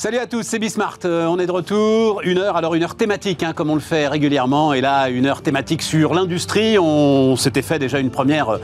[0.00, 0.96] Salut à tous, c'est Bismart.
[1.04, 2.22] Euh, on est de retour.
[2.24, 4.72] Une heure, alors une heure thématique, hein, comme on le fait régulièrement.
[4.72, 6.78] Et là, une heure thématique sur l'industrie.
[6.78, 8.48] On s'était fait déjà une première.
[8.48, 8.58] euh,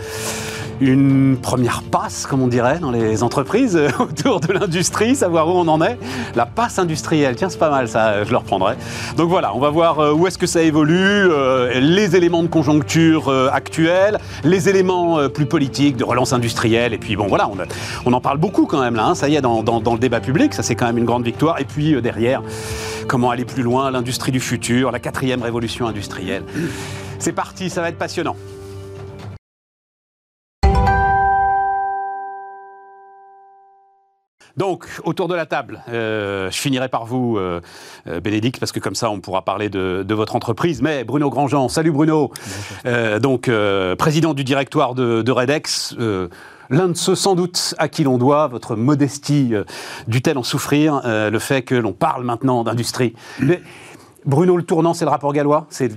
[0.80, 5.52] une première passe, comme on dirait, dans les entreprises euh, autour de l'industrie, savoir où
[5.52, 5.98] on en est.
[6.34, 8.74] La passe industrielle, tiens, c'est pas mal ça, je le reprendrai.
[9.16, 12.48] Donc voilà, on va voir euh, où est-ce que ça évolue, euh, les éléments de
[12.48, 16.92] conjoncture actuels, les éléments plus politiques, de relance industrielle.
[16.92, 17.48] Et puis bon, voilà,
[18.04, 20.54] on, en parle beaucoup quand même là, hein, ça y est, dans, le débat public,
[20.54, 21.60] ça c'est quand même une grande victoire.
[21.60, 22.42] Et puis derrière,
[23.08, 26.42] comment aller plus loin, l'industrie du futur, la quatrième révolution industrielle.
[27.18, 28.36] C'est parti, ça va être passionnant.
[34.56, 37.60] Donc, autour de la table, euh, je finirai par vous, euh,
[38.06, 40.80] euh, Bénédicte, parce que comme ça, on pourra parler de, de votre entreprise.
[40.80, 42.32] Mais Bruno Grandjean, salut Bruno.
[42.86, 45.94] Euh, donc, euh, président du directoire de, de Redex.
[45.98, 46.28] euh,
[46.68, 49.62] L'un de ceux sans doute à qui l'on doit votre modestie, euh,
[50.08, 53.14] dut-elle en souffrir, euh, le fait que l'on parle maintenant d'industrie.
[53.38, 53.62] Mais
[54.24, 55.92] Bruno, le tournant, c'est le rapport gallois C'est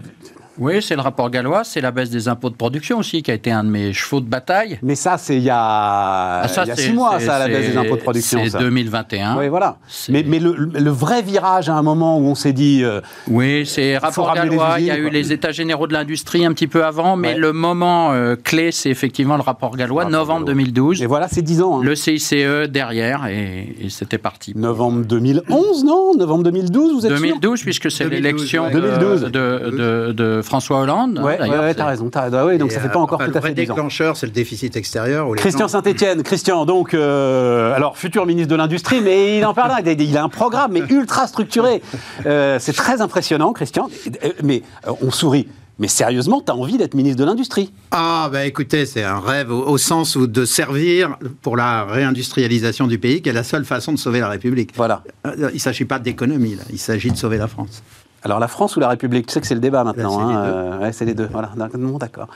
[0.59, 3.33] Oui, c'est le rapport gallois, c'est la baisse des impôts de production aussi, qui a
[3.33, 4.77] été un de mes chevaux de bataille.
[4.81, 7.39] Mais ça, c'est il y a, Ah, ça, il y a c'est- six mois, ça,
[7.39, 8.39] la baisse des impôts de production.
[8.43, 8.59] C'est ça.
[8.59, 9.37] 2021.
[9.37, 9.77] Oui, voilà.
[10.09, 12.83] Mais, mais le, le vrai virage à un moment où on s'est dit.
[12.83, 14.75] euh, Oui, c'est rapport gallois.
[14.80, 17.37] Il y a eu les états généraux de l'industrie un petit peu avant, mais Ouais.
[17.37, 20.53] le moment euh, clé, c'est effectivement le rapport gallois, Rapport novembre gallois.
[20.63, 21.02] 2012.
[21.02, 21.80] et voilà, c'est 10 ans.
[21.80, 21.83] hein.
[21.83, 22.33] Le CICE
[22.69, 24.53] derrière, et, et c'était parti.
[24.55, 26.13] Novembre 2011, non?
[26.17, 27.19] Novembre 2012, vous êtes sûr?
[27.21, 28.71] 2012, puisque c'est 2012, l'élection ouais.
[28.73, 29.21] de, 2012.
[29.21, 31.17] de, de- de François Hollande.
[31.19, 32.09] hein, Ouais, ouais, t'as raison.
[32.09, 33.50] t'as- ah oui, donc Et, ça fait euh, pas encore enfin, tout à Le vrai
[33.50, 33.75] fait 10 ans.
[33.75, 35.30] déclencheur, c'est le déficit extérieur.
[35.33, 39.53] les Christian gens- Saint-Etienne, Christian, donc, euh, alors, futur ministre de l'Industrie, mais il en
[39.53, 41.81] parlera, il a- il a un programme, mais ultra structuré.
[42.25, 43.88] Euh, c'est très impressionnant, Christian,
[44.25, 45.47] Euh, mais euh, on sourit.
[45.81, 47.72] Mais sérieusement, tu as envie d'être ministre de l'Industrie?
[47.92, 52.86] Ah, bah écoutez, c'est un rêve au, au sens où de servir pour la réindustrialisation
[52.86, 54.72] du pays, qui est la seule façon de sauver la République.
[54.75, 55.04] Voilà.
[55.26, 56.64] Euh, Il ne s'agit pas d'économie, là.
[56.70, 57.81] il s'agit de sauver la France.
[58.23, 59.27] Alors, la France ou la République?
[59.27, 60.17] Tu sais que c'est le débat maintenant.
[60.17, 60.53] c'est hein, les deux.
[60.57, 61.30] euh, ouais, c'est les deux.
[61.31, 62.27] Voilà, non, d'accord.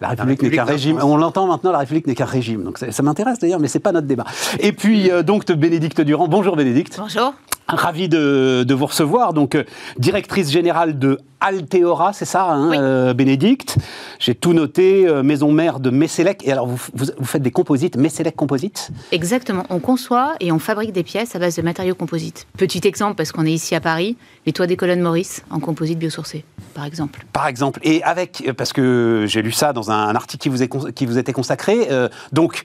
[0.00, 0.98] La République n'est République qu'un régime.
[0.98, 1.10] France.
[1.10, 2.62] On l'entend maintenant, la République n'est qu'un régime.
[2.62, 4.24] Donc, ça, ça m'intéresse d'ailleurs, mais c'est pas notre débat.
[4.60, 6.28] Et puis, euh, donc, Bénédicte Durand.
[6.28, 6.96] Bonjour, Bénédicte.
[6.98, 7.34] Bonjour.
[7.66, 9.32] Ravi de, de vous recevoir.
[9.32, 9.64] Donc, euh,
[9.98, 12.76] directrice générale de Alteora, c'est ça, hein, Oui.
[12.80, 13.76] euh, Bénédicte
[14.18, 16.40] J'ai tout noté, euh, maison mère de Messelec.
[16.46, 19.64] Et alors, vous, vous, vous faites des composites, Messelec Composites Exactement.
[19.68, 22.46] On conçoit et on fabrique des pièces à base de matériaux composites.
[22.56, 24.16] Petit exemple, parce qu'on est ici à Paris,
[24.46, 26.44] les toits des colonnes Maurice en composite biosourcé,
[26.74, 27.24] par exemple.
[27.32, 30.62] par exemple, et avec, euh, parce que j'ai lu ça dans un, article qui vous,
[30.62, 32.62] est cons- qui vous était consacré, euh, donc,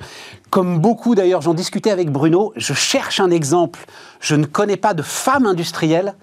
[0.50, 3.80] comme beaucoup d'ailleurs, j'en discutais avec Bruno, je cherche un exemple,
[4.22, 6.14] je ne connais pas de femme industrielle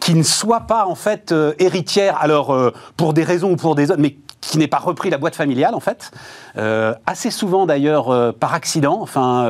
[0.00, 3.74] qui ne soit pas en fait euh, héritière, alors euh, pour des raisons ou pour
[3.74, 6.10] des autres, mais qui n'ait pas repris la boîte familiale en fait,
[6.56, 9.46] Euh, assez souvent d'ailleurs par accident, enfin,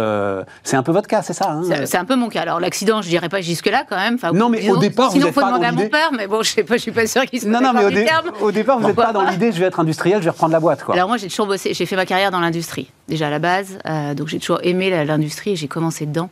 [0.65, 2.41] c'est un peu votre cas, c'est ça hein C'est un peu mon cas.
[2.43, 4.15] Alors l'accident, je dirais pas jusque-là quand même.
[4.15, 5.89] Enfin, Non, mais disons, au départ, vous sinon êtes faut pas demander dans à mon
[5.89, 7.85] père, mais bon, je sais pas, je suis pas sûre qu'il soit Non, non, mais
[7.85, 8.31] au, d'accord du dé- terme.
[8.41, 10.61] au départ, vous n'êtes pas dans l'idée, je vais être industriel, je vais reprendre la
[10.61, 10.95] boîte, quoi.
[10.95, 13.79] Alors moi, j'ai toujours bossé, j'ai fait ma carrière dans l'industrie, déjà à la base.
[14.17, 16.31] donc j'ai toujours aimé l'industrie et j'ai commencé dedans.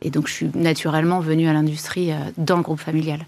[0.00, 3.20] Et donc je suis naturellement venue à l'industrie dans le groupe familial.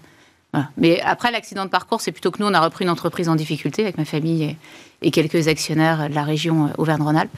[0.53, 0.69] Voilà.
[0.77, 3.35] Mais après l'accident de parcours, c'est plutôt que nous, on a repris une entreprise en
[3.35, 4.57] difficulté avec ma famille et,
[5.01, 7.35] et quelques actionnaires de la région euh, Auvergne-Rhône-Alpes.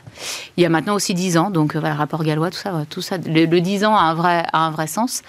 [0.57, 2.85] Il y a maintenant aussi 10 ans, donc euh, voilà, rapport gallois, tout ça, voilà,
[2.85, 3.17] tout ça.
[3.17, 5.21] Le, le 10 ans a un vrai, a un vrai sens.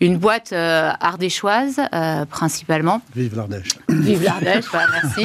[0.00, 3.68] Une boîte euh, ardéchoise, euh, principalement, Vive l'Ardèche.
[3.88, 5.24] Vive l'Ardèche, voilà, merci.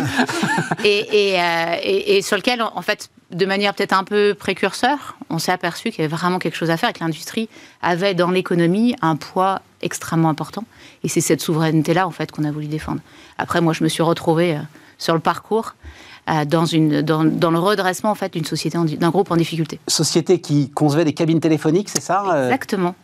[0.84, 5.18] Et, et, euh, et- et sur lequel, en fait, de manière peut-être un peu précurseur,
[5.32, 7.50] on s'est aperçu qu'il y avait vraiment quelque chose à faire et que l'industrie
[7.82, 10.64] avait dans l'économie un poids extrêmement important.
[11.04, 13.00] Et c'est cette souveraineté-là, en fait, qu'on a voulu défendre.
[13.38, 14.60] Après, moi, je me suis retrouvée euh,
[14.98, 15.76] sur le parcours
[16.30, 19.80] euh, dans, une, dans, dans le redressement, en fait, d'une société, d'un groupe en difficulté.
[19.88, 22.96] Société qui concevait des cabines téléphoniques, c'est ça euh, Exactement.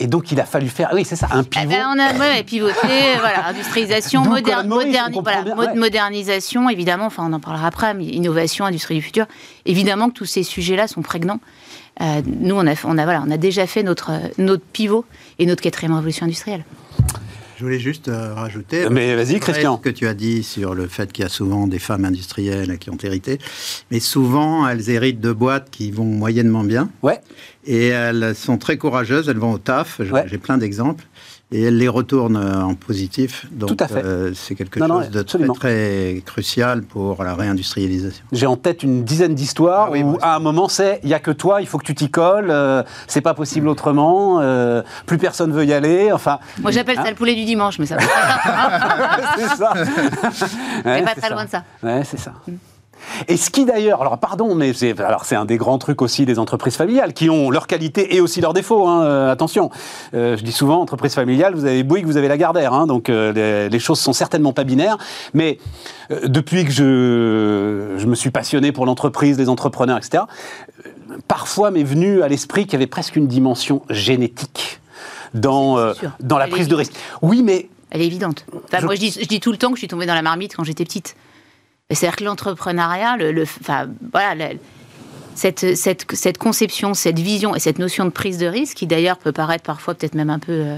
[0.00, 1.68] Et donc, il a fallu faire, oui, c'est ça, un Eh pivot.
[1.68, 2.74] ben, on a ouais, pivoté,
[3.20, 5.74] voilà, industrialisation, Maurice, moderni- voilà, bien, ouais.
[5.74, 9.26] modernisation, évidemment, enfin on en parlera après, mais innovation, industrie du futur.
[9.66, 11.38] Évidemment que tous ces sujets-là sont prégnants.
[12.00, 15.04] Euh, nous, on a, on, a, voilà, on a déjà fait notre, notre pivot
[15.38, 16.64] et notre quatrième révolution industrielle.
[17.56, 18.88] Je voulais juste euh, rajouter.
[18.90, 19.76] Mais vas-y, Christian.
[19.76, 22.78] Ce que tu as dit sur le fait qu'il y a souvent des femmes industrielles
[22.78, 23.38] qui ont hérité,
[23.92, 27.20] mais souvent elles héritent de boîtes qui vont moyennement bien Ouais,
[27.64, 30.24] et elles sont très courageuses, elles vont au taf, j'ai Ouais.
[30.26, 31.04] j'ai plein d'exemples,
[31.54, 33.46] et elles les retournent euh, en positif.
[33.52, 34.04] Donc Tout à fait.
[34.04, 38.24] euh, c'est quelque Non, non, chose de très, crucial pour la réindustrialisation.
[38.32, 41.14] j'ai en tête une dizaine d'histoires Ah oui, où, à un moment, c'est il y
[41.14, 44.82] a que toi, il faut que tu t'y colles, euh, c'est pas possible autrement, euh,
[45.06, 46.38] plus personne veut y aller, enfin.
[46.60, 49.18] Moi, j'appelle Hein ça le poulet du dimanche, mais ça va pas.
[49.38, 49.72] c'est ça.
[50.84, 51.62] Mais Ouais, pas c'est très loin de ça.
[51.82, 52.32] Ouais, c'est ça.
[53.28, 56.24] Et ce qui d'ailleurs, alors pardon, mais c'est alors c'est un des grands trucs aussi
[56.26, 58.86] des entreprises familiales qui ont leurs qualités et aussi leurs défauts.
[58.88, 59.70] Hein, euh, attention,
[60.14, 63.32] Euh, je dis souvent entreprise familiale, vous avez Bouygues, vous avez Lagardère, hein, donc euh,
[63.32, 64.98] les, les choses sont certainement pas binaires.
[65.32, 65.58] Mais
[66.24, 70.24] depuis que je je me suis passionné pour l'entreprise, les entrepreneurs, etc.
[71.28, 74.80] Parfois m'est venu à l'esprit qu'il y avait presque une dimension génétique
[75.34, 76.92] dans euh, dans la Elle prise de risque.
[77.22, 78.44] Oui, mais Elle est évidente.
[78.52, 80.14] Enfin, Je- Moi, je dis, je dis tout le temps que je suis tombée dans
[80.14, 81.14] la marmite quand j'étais petite.
[81.90, 84.54] C'est-à-dire que l'entrepreneuriat, le, le- enfin, voilà, la-
[85.34, 89.18] cette, cette, cette conception, cette vision et cette notion de prise de risque, qui d'ailleurs
[89.18, 90.76] peut paraître parfois peut-être même un peu, euh,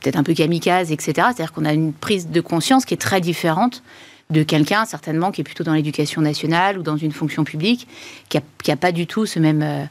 [0.00, 1.12] peut-être un peu kamikaze, etc.
[1.16, 3.82] C'est-à-dire qu'on a une prise de conscience qui est très différente
[4.30, 7.88] de quelqu'un, certainement, qui est plutôt dans l'éducation nationale ou dans une fonction publique,
[8.28, 9.84] qui n'a qui a pas du tout ce même, euh,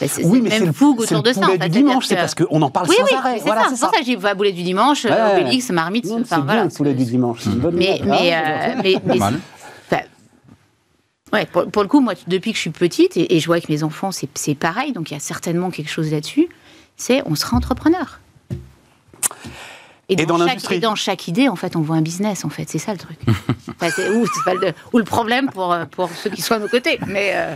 [0.00, 1.40] ce- oui, cette mais c'est même le, fougue c'est autour le de ça.
[1.42, 1.68] poulet en fait.
[1.68, 3.34] du dimanche, c'est que- parce qu'on en parle oui, sans oui, arrêt.
[3.38, 3.68] c'est Voilà, ça.
[3.70, 5.10] c'est ça que j'ai pas boulet du dimanche, Ouais.
[5.42, 6.64] Obélix, Marmite, Non, enfin c'est voilà.
[6.64, 7.46] le poulet du dimanche.
[7.46, 9.18] bonne Mais, mais, euh, mais, mais-
[11.34, 13.56] ouais, pour, pour le coup, moi, depuis que je suis petite, et, et je vois
[13.56, 16.48] avec mes enfants, c'est pareil, donc il y a certainement quelque chose là-dessus,
[16.96, 18.20] c'est on sera entrepreneur.
[20.10, 20.74] Et dans chaque, l'industrie.
[20.76, 22.98] et dans chaque idée, en fait, on voit un business, en fait, c'est ça le
[22.98, 23.18] truc.
[23.80, 26.54] Enfin, c'est- ou, c'est pas le, ou le problème pour, euh, pour ceux qui sont
[26.54, 26.98] à nos côtés.
[27.06, 27.54] Mais euh,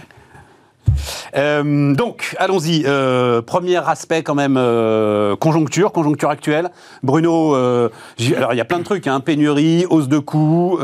[1.37, 2.85] Euh, donc, allons-y.
[2.87, 6.71] Euh, premier aspect quand même, euh, conjoncture, conjoncture actuelle.
[7.03, 10.79] Bruno, alors il y a plein de trucs, hein, pénurie, hausse de coûts,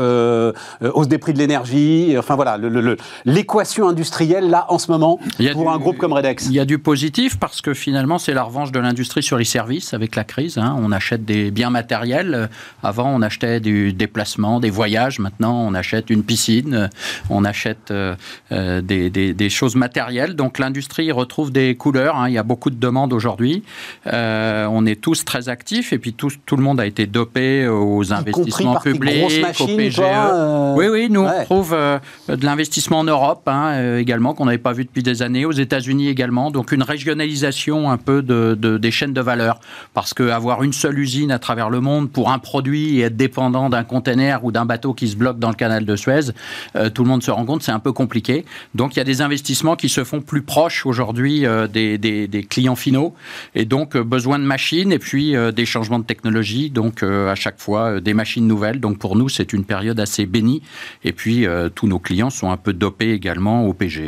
[0.81, 2.15] hausse des prix de l'énergie.
[2.17, 2.57] Enfin voilà,
[3.25, 5.19] l'équation industrielle là en ce moment
[5.53, 6.45] pour du- un groupe comme Redex.
[6.47, 9.45] Il y a du positif parce que finalement, c'est la revanche de l'industrie sur les
[9.45, 10.57] services avec la crise.
[10.57, 10.75] hein.
[10.79, 12.49] On achète des biens matériels.
[12.83, 15.19] Avant, on achetait du déplacement, des voyages.
[15.19, 16.89] Maintenant, on achète une piscine.
[17.29, 17.91] On achète
[18.51, 19.94] des, des- des choses matérielles.
[20.35, 22.17] Donc, l'industrie retrouve des couleurs.
[22.17, 22.27] hein.
[22.27, 23.63] Il y a beaucoup de demandes aujourd'hui.
[24.07, 27.67] Euh, on est tous très actifs et puis tout, tout le monde a été dopé
[27.67, 29.95] aux investissements publics, au machines, PGE.
[29.95, 31.31] toi, euh, Oui, oui, nous, ouais.
[31.41, 31.97] on trouve euh,
[32.27, 36.09] de l'investissement en Europe hein, également, qu'on n'avait pas vu depuis des années, aux États-Unis
[36.09, 36.51] également.
[36.51, 39.59] Donc, une régionalisation un peu de, de- des chaînes de valeur.
[39.93, 43.69] Parce qu'avoir une seule usine à travers le monde pour un produit et être dépendant
[43.69, 46.31] d'un conteneur ou d'un bateau qui se bloque dans le canal de Suez,
[46.93, 48.45] tout le monde se rend compte, c'est un peu compliqué.
[48.73, 52.27] Donc, il y a des investissements qui se font plus proches aujourd'hui euh, des, des-
[52.27, 53.13] des clients finaux.
[53.55, 56.69] Et donc, euh, besoin de machines et puis euh, des changements de technologie.
[56.69, 58.79] Donc, à chaque fois, des machines nouvelles.
[58.79, 60.61] Donc, pour nous, c'est une période assez bénie.
[61.03, 61.45] Et puis,
[61.75, 64.01] tous nos clients sont un peu dopés également au PGE,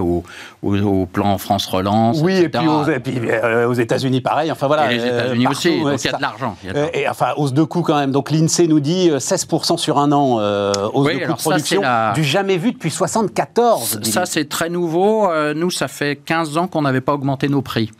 [0.00, 0.22] au,
[0.62, 2.20] au- au plan France Relance.
[2.22, 2.50] Oui, et etc.
[2.64, 3.20] puis aux, et puis,
[3.66, 4.50] aux États-Unis, pareil.
[4.50, 4.92] Enfin voilà.
[4.92, 5.80] Et les États-Unis aussi.
[5.80, 6.56] Donc, il y a de l'argent.
[6.94, 8.10] et enfin, hausse de coûts quand même.
[8.12, 11.80] Donc l'INSEE nous dit euh, 16% sur un an, euh, hausse Oui, de ça, production,
[11.82, 14.00] la- du jamais vu depuis 74.
[14.02, 14.99] Ça, c'est très nouveau.
[15.30, 17.90] Euh, Nous, ça fait 15 ans qu'on n'avait pas augmenté nos prix.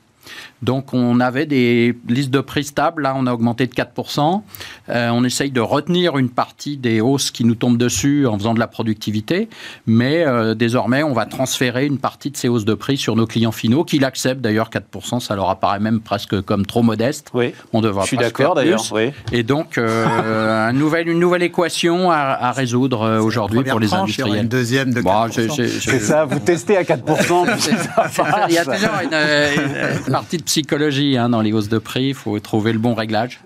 [0.62, 3.03] Donc, on avait des listes de prix stables.
[3.03, 4.43] Là, on a augmenté de 4%.
[4.91, 8.53] Euh, on essaye de retenir une partie des hausses qui nous tombent dessus en faisant
[8.55, 9.49] de la productivité.
[9.87, 13.27] Mais euh, désormais, on va transférer une partie de ces hausses de prix sur nos
[13.27, 15.21] clients finaux, qui l'acceptent d'ailleurs 4%.
[15.21, 17.29] Ça leur apparaît même presque comme trop modeste.
[17.33, 17.55] Oui.
[17.73, 18.85] On devra Je suis d'accord d'ailleurs.
[18.93, 19.12] Oui.
[19.33, 20.07] Et donc, euh,
[20.69, 24.33] un nouvel- une nouvelle équation à, à résoudre aujourd'hui pour les tranche, il y aura
[24.33, 24.43] industriels.
[24.43, 25.55] Une deuxième de Bon, 4%.
[25.81, 27.47] c'est- ça, vous testez à 4%.
[27.47, 27.61] puis
[28.12, 29.15] ça Il y a toujours une,
[30.07, 32.08] une partie de psychologie hein, dans les hausses de prix.
[32.08, 33.41] Il faut trouver le bon réglage.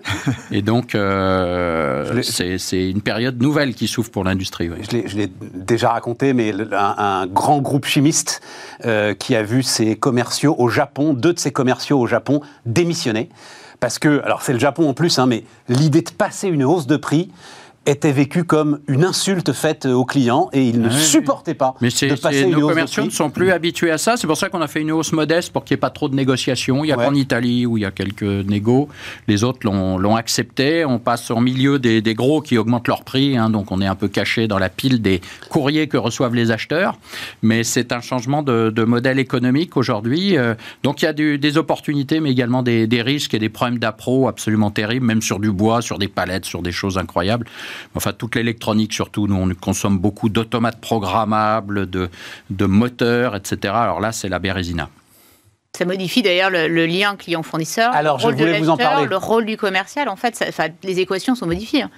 [0.51, 4.69] Et donc, euh, c'est une période nouvelle qui s'ouvre pour l'industrie.
[4.71, 4.77] oui.
[5.05, 8.41] Je l'ai- déjà raconté, mais un grand groupe chimiste
[8.85, 13.29] euh, qui a vu ses commerciaux au Japon, deux de ses commerciaux au Japon démissionner.
[13.79, 16.87] Parce que, alors c'est le Japon en plus, hein, mais l'idée de passer une hausse
[16.87, 17.29] de prix
[17.85, 21.89] était vécue comme une insulte faite aux clients et ils ne oui, supportaient pas Mais
[21.89, 24.17] c'est de passer une nos commerciaux ne sont plus habitués à ça.
[24.17, 26.09] C'est pour ça qu'on a fait une hausse modeste pour qu'il n'y ait pas trop
[26.09, 26.83] de négociations.
[26.83, 27.05] Il n'y a Ouais.
[27.05, 28.89] qu'en Italie où il y a quelques négos.
[29.27, 30.83] Les autres l'ont accepté.
[30.85, 33.37] On passe en milieu des, des gros qui augmentent leur prix.
[33.37, 33.49] hein.
[33.49, 36.97] donc on est un peu caché dans la pile des courriers que reçoivent les acheteurs.
[37.43, 40.37] Mais c'est un changement de, de modèle économique aujourd'hui.
[40.37, 43.49] Euh, donc il y a du- des opportunités, mais également des, des risques et des
[43.49, 47.45] problèmes d'appro absolument terribles, même sur du bois, sur des palettes, sur des choses incroyables.
[47.95, 52.09] Enfin, toute l'électronique surtout, nous on consomme beaucoup d'automates programmables, de,
[52.49, 53.73] de moteurs, etc.
[53.75, 54.89] Alors là, c'est la Bérésina.
[55.77, 58.77] Ça modifie d'ailleurs le, le lien client-fournisseur, Alors, le je rôle de voulais vous en
[58.77, 59.07] parler.
[59.07, 60.07] le rôle du commercial.
[60.07, 61.81] En fait, ça- les équations sont modifiées.
[61.81, 61.89] hein.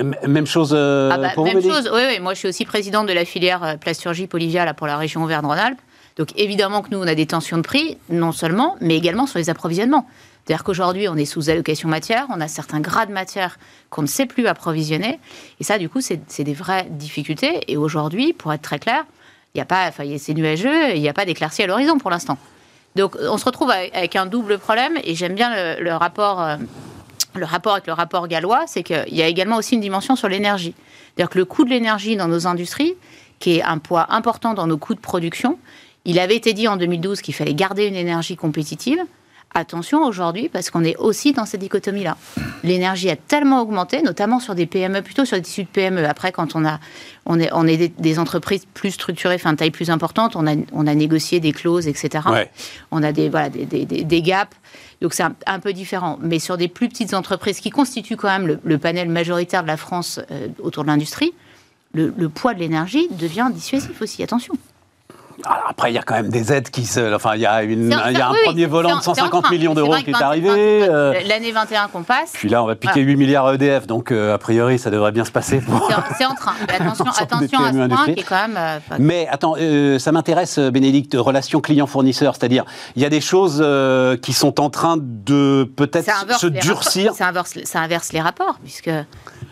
[0.00, 1.88] M- Même chose euh, Ah bah, pour même chose.
[1.94, 4.88] Oui, oui, moi, je suis aussi présidente de la filière euh, plasturgie Polivia là, pour
[4.88, 5.78] la région Auvergne-Rhône-Alpes.
[6.16, 9.38] Donc, évidemment que nous, on a des tensions de prix, non seulement, mais également sur
[9.38, 10.08] les approvisionnements.
[10.44, 13.58] C'est-à-dire qu'aujourd'hui, on est sous allocation matière, on a certains grades de matière
[13.90, 15.18] qu'on ne sait plus approvisionner.
[15.60, 17.60] Et ça, du coup, c'est des vraies difficultés.
[17.68, 19.04] Et aujourd'hui, pour être très clair,
[19.54, 22.10] il n'y a pas, enfin, c'est nuageux, il n'y a pas d'éclaircie à l'horizon pour
[22.10, 22.38] l'instant.
[22.96, 26.40] Donc, on se retrouve avec, un double problème, et j'aime bien le, le rapport.
[26.40, 26.56] euh,
[27.34, 30.28] le rapport avec le rapport gallois, c'est qu'il y a également aussi une dimension sur
[30.28, 30.74] l'énergie.
[31.14, 32.96] C'est-à-dire que le coût de l'énergie dans nos industries
[33.40, 35.58] qui est un poids important dans nos coûts de production.
[36.04, 39.00] Il avait été dit en 2012 qu'il fallait garder une énergie compétitive.
[39.52, 42.16] Attention aujourd'hui, parce qu'on est aussi dans cette dichotomie-là.
[42.62, 46.04] L'énergie a tellement augmenté, notamment sur des PME, plutôt sur des tissus de PME.
[46.04, 46.78] Après, quand on, a,
[47.26, 50.86] on est, on est des, entreprises plus structurées, enfin, taille plus importante, on a, on
[50.86, 52.24] a négocié des clauses, etc.
[52.92, 54.56] On a des, voilà, des, des, des gaps.
[55.00, 56.18] Donc c'est un, peu différent.
[56.22, 59.76] Mais sur des plus petites entreprises qui constituent quand même le, panel majoritaire de la
[59.76, 61.32] France euh, autour de l'industrie,
[61.92, 64.22] le, le poids de l'énergie devient dissuasif aussi.
[64.22, 64.54] Attention
[65.44, 67.14] après, il y a quand même des aides qui se.
[67.14, 69.96] Enfin, il y a, une, il y a un premier volant de 150 millions d'euros
[69.96, 70.50] qui est arrivé.
[70.50, 72.32] Euh, l'année 21 qu'on passe.
[72.34, 75.24] Puis là, on va piquer 8 milliards EDF, donc euh, a priori, ça devrait bien
[75.24, 75.62] se passer.
[76.18, 76.52] C'est en train.
[76.68, 78.56] attention, attention à ce point qui est quand même.
[78.58, 79.54] Euh, Mais attends,
[79.98, 82.34] ça m'intéresse, Bénédicte, relation client-fournisseur.
[82.36, 82.64] C'est-à-dire,
[82.96, 83.64] il y a des choses
[84.22, 87.14] qui sont en train de peut-être se durcir.
[87.14, 88.90] Ça inverse, ça inverse, les rapports, puisque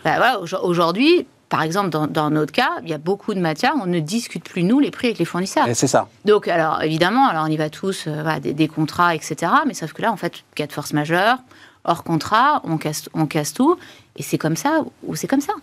[0.03, 3.99] bah, aujourd'hui, par exemple, dans, notre cas, il y a beaucoup de matières, on ne
[3.99, 5.65] discute plus, nous, les prix avec les fournisseurs.
[5.73, 6.07] C'est ça.
[6.23, 9.51] Donc, alors, évidemment, alors on y va tous, euh, des, contrats, etc.
[9.65, 11.39] Mais sauf que là, en fait, cas de force majeure,
[11.85, 13.77] hors contrat, on casse, on casse tout.
[14.15, 15.53] Et c'est comme ça ou c'est comme ça.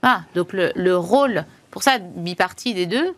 [0.00, 0.22] Voilà.
[0.36, 3.14] Donc, le, rôle, pour ça, bipartie des deux,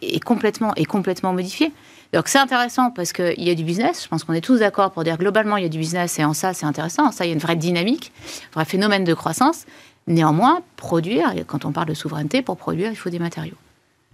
[0.00, 1.72] est complètement, est complètement modifié.
[2.12, 4.02] Donc c'est intéressant parce qu'il y a du business.
[4.02, 6.24] Je pense qu'on est tous d'accord pour dire globalement il y a du business et
[6.24, 7.08] en ça c'est intéressant.
[7.08, 8.12] En ça il y a une vraie dynamique,
[8.52, 9.66] un vrai phénomène de croissance.
[10.08, 13.56] Néanmoins, produire, quand on parle de souveraineté, pour produire, il faut des matériaux.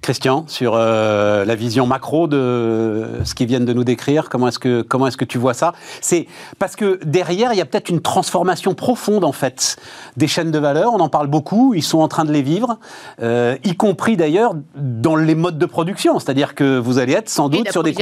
[0.04, 4.58] Christian, sur euh, la vision macro de ce qu'ils viennent de nous décrire, comment est-ce
[4.58, 5.72] que, comment est-ce que tu vois ça?
[6.02, 6.26] C'est
[6.58, 9.76] parce que derrière, il y a peut-être une transformation profonde, en fait,
[10.18, 10.92] des chaînes de valeur.
[10.92, 12.78] On en parle beaucoup, ils sont en train de les vivre,
[13.22, 16.18] euh, y compris d'ailleurs dans les modes de production.
[16.18, 17.94] C'est-à-dire que vous allez être sans doute sur des.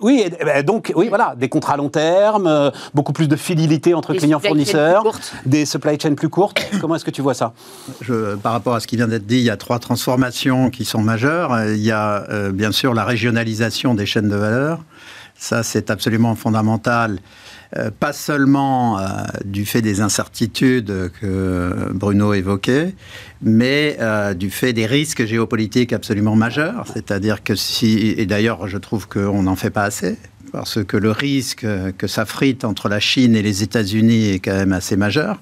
[0.00, 3.94] Oui, ben, donc, oui, voilà, des contrats à long terme, euh, beaucoup plus de fidélité
[3.94, 5.04] entre clients-fournisseurs,
[5.46, 6.60] des supply chains plus courtes.
[6.80, 7.52] comment est-ce que tu vois ça?
[8.00, 10.84] Je, Par rapport à ce qui vient d'être dit, il y a trois transformations qui
[10.84, 11.43] sont majeures.
[11.74, 14.84] Il y a euh, bien sûr la régionalisation des chaînes de valeur.
[15.36, 17.18] Ça, c'est absolument fondamental,
[17.76, 19.02] euh, pas seulement euh,
[19.44, 22.94] du fait des incertitudes que Bruno évoquait,
[23.42, 23.98] mais
[24.36, 26.84] du fait des risques géopolitiques absolument majeurs.
[26.92, 30.16] C'est-à-dire que si, et d'ailleurs, je trouve qu'on n'en fait pas assez,
[30.52, 31.66] parce que le risque
[31.98, 35.40] que ça frite entre la Chine et les États-Unis est quand même assez majeur.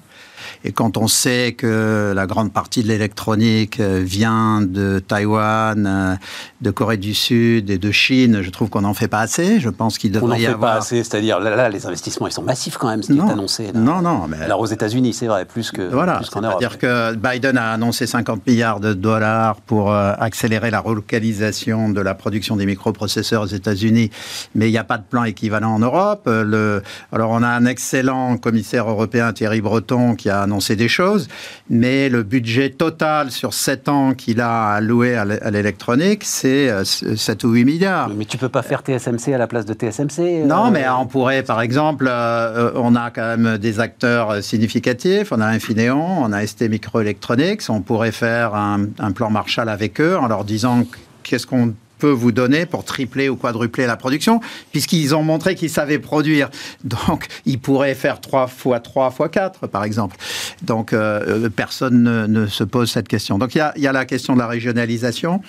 [0.65, 6.15] Et quand on sait que la grande partie de l'électronique euh, vient de Taïwan, euh,
[6.61, 9.59] de Corée du Sud et de Chine, je trouve qu'on n'en fait pas assez.
[9.59, 10.57] Je pense qu'il devrait y avoir.
[10.57, 13.11] On n'en fait pas assez, c'est-à-dire là, les investissements, ils sont massifs quand même, ce
[13.11, 13.71] qui est annoncé.
[13.73, 14.27] Non, non.
[14.29, 14.37] Mais...
[14.41, 16.21] Alors aux États-Unis, c'est vrai, plus que voilà.
[16.23, 21.99] C'est-à-dire que Biden a annoncé 50 milliards de dollars pour euh, accélérer la relocalisation de
[21.99, 24.11] la production des microprocesseurs aux États-Unis,
[24.55, 26.23] mais il n'y a pas de plan équivalent en Europe.
[26.27, 26.81] Le...
[27.11, 31.27] Alors on a un excellent commissaire européen, Thierry Breton, qui a annoncer des choses,
[31.69, 37.47] mais le budget total sur 7 ans qu'il a alloué à l'électronique, c'est 7 euh,
[37.47, 38.09] ou 8 milliards.
[38.09, 41.07] Mais tu peux pas faire TSMC à la place de TSMC euh, Non, mais on
[41.07, 46.31] pourrait, par exemple, euh, on a quand même des acteurs significatifs, on a Infineon, on
[46.31, 50.85] a ST Microelectronics, on pourrait faire un, un plan Marshall avec eux en leur disant
[51.23, 51.73] qu'est-ce qu'on
[52.07, 54.39] vous donner pour tripler ou quadrupler la production,
[54.71, 56.49] puisqu'ils ont montré qu'ils savaient produire.
[56.83, 60.17] Donc, ils pourraient faire 3 fois 3 fois 4, par exemple.
[60.61, 63.37] Donc, euh, personne ne, se pose cette question.
[63.37, 65.41] Donc, il y y a la question de la régionalisation.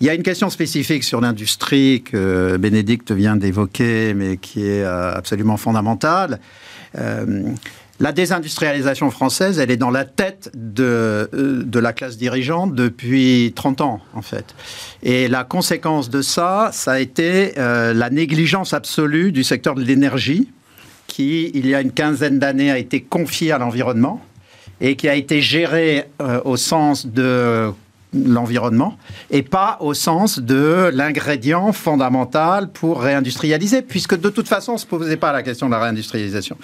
[0.00, 4.84] Il y a une question spécifique sur l'industrie que Bénédicte vient d'évoquer, mais qui est
[4.84, 6.38] euh, absolument fondamentale.
[6.98, 7.44] Euh,
[8.00, 13.80] la désindustrialisation française, elle est dans la tête de, euh, la classe dirigeante depuis 30
[13.80, 14.54] ans, en fait.
[15.02, 19.82] Et la conséquence de ça, ça a été euh, la négligence absolue du secteur de
[19.82, 20.50] l'énergie,
[21.06, 24.20] qui, il y a une quinzaine d'années, a été confié à l'environnement
[24.80, 27.72] et qui a été géré euh, au sens de
[28.24, 28.96] l'environnement
[29.30, 34.80] et pas au sens de l'ingrédient fondamental pour réindustrialiser, puisque de toute façon, on ne
[34.80, 36.56] se posait pas la question de la réindustrialisation.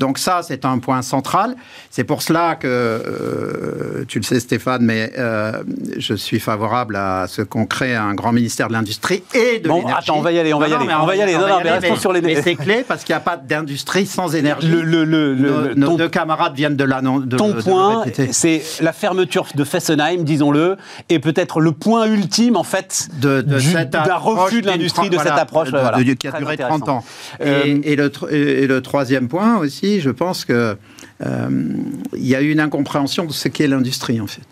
[0.00, 1.56] Donc ça, c'est un point central.
[1.90, 5.62] C'est pour cela que, euh, tu le sais Stéphane, mais euh,
[5.98, 9.84] je suis favorable à ce qu'on crée un grand ministère de l'industrie et de l'énergie.
[9.84, 10.88] Bon, attends, on va y aller, on va y aller.
[11.00, 11.34] on va y aller.
[11.34, 12.20] Non, non, mais restons sur les...
[12.20, 14.68] Mais c'est clé parce qu'il n'y a pas d'industrie sans énergie.
[14.68, 17.28] Le, le, nos, deux camarades viennent de l'annoncer.
[17.36, 20.76] Ton point, c'est la fermeture de Fessenheim, disons-le,
[21.08, 25.70] et peut-être le point ultime, en fait, d'un refus de l'industrie de cette approche
[26.18, 27.04] qui a duré 30 ans.
[27.40, 30.76] Euh, et, le, et, le, troisième point aussi, je pense que
[32.16, 34.42] il y a eu une incompréhension de ce qu'est l'industrie, en fait.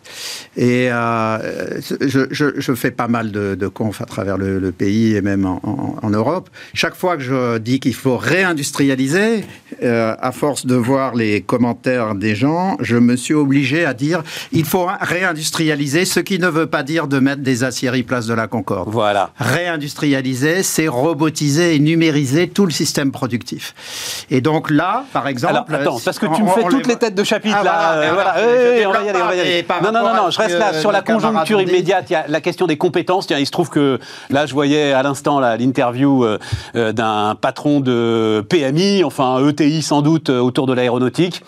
[0.56, 5.46] Et euh, je, fais pas mal de, de confs à travers le, pays et même
[5.46, 6.48] en, Europe.
[6.74, 9.44] Chaque fois que je dis qu'il faut réindustrialiser,
[9.82, 14.22] euh, à force de voir les commentaires des gens, je me suis obligé à dire
[14.52, 18.34] il faut réindustrialiser, ce qui ne veut pas dire de mettre des aciéries place de
[18.34, 18.88] la Concorde.
[18.90, 19.30] Voilà.
[19.38, 24.26] Réindustrialiser, c'est robotiser et numériser tout le système productif.
[24.30, 25.54] Et donc là, par exemple...
[25.54, 26.96] Alors, attends, parce que tu me fais toutes les...
[26.96, 28.12] têtes de chapitre, ah, là.
[28.12, 29.66] Voilà, on va y aller, on va y aller.
[29.82, 30.72] Non, non, non, non, je reste là.
[30.74, 33.26] Sur la conjoncture immédiate, il y a la question des compétences.
[33.26, 33.98] Tiens, il se trouve que
[34.30, 36.38] là, je voyais à l'instant l'interview euh,
[36.76, 41.42] euh, d'un patron de PMI, enfin ETI sans doute, euh, autour de l'aéronautique.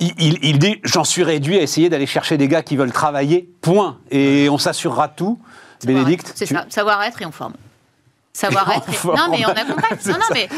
[0.00, 3.98] Il, dit J'en suis réduit à essayer d'aller chercher des gars qui veulent travailler, point.
[4.10, 5.38] Et on s'assurera de tout.
[5.84, 7.54] Bénédicte C'est ça, savoir-être et on forme
[8.32, 9.06] savoir-être.
[9.06, 9.98] Non, mais on accompagne.
[10.06, 10.48] Non, non, mais.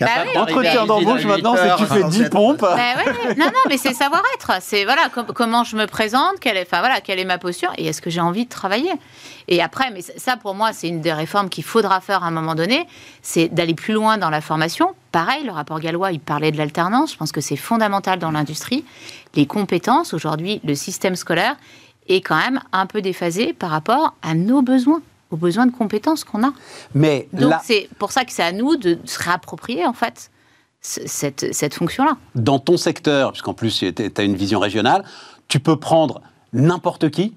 [0.00, 2.60] Bah oui, Entretien d'embauche maintenant, c'est que tu fais 10 pompes.
[2.60, 4.52] Bah ouais, non, non, mais c'est savoir-être.
[4.60, 7.86] C'est voilà, comment je me présente, quelle est, enfin, voilà, quelle est ma posture et
[7.86, 8.92] est-ce que j'ai envie de travailler.
[9.48, 12.30] Et après, mais ça, pour moi, c'est une des réformes qu'il faudra faire à un
[12.30, 12.86] moment donné,
[13.22, 14.94] c'est d'aller plus loin dans la formation.
[15.12, 17.12] Pareil, le rapport Gallois, il parlait de l'alternance.
[17.12, 18.84] Je pense que c'est fondamental dans l'industrie.
[19.34, 21.56] Les compétences, aujourd'hui, le système scolaire
[22.08, 26.24] est quand même un peu déphasé par rapport à nos besoins aux besoins de compétences
[26.24, 26.52] qu'on a.
[26.94, 30.30] Mais Donc c'est pour ça que c'est à nous de se réapproprier en fait
[30.80, 32.16] cette, cette fonction-là.
[32.34, 35.04] Dans ton secteur, puisqu'en plus tu as une vision régionale,
[35.48, 37.34] tu peux prendre n'importe qui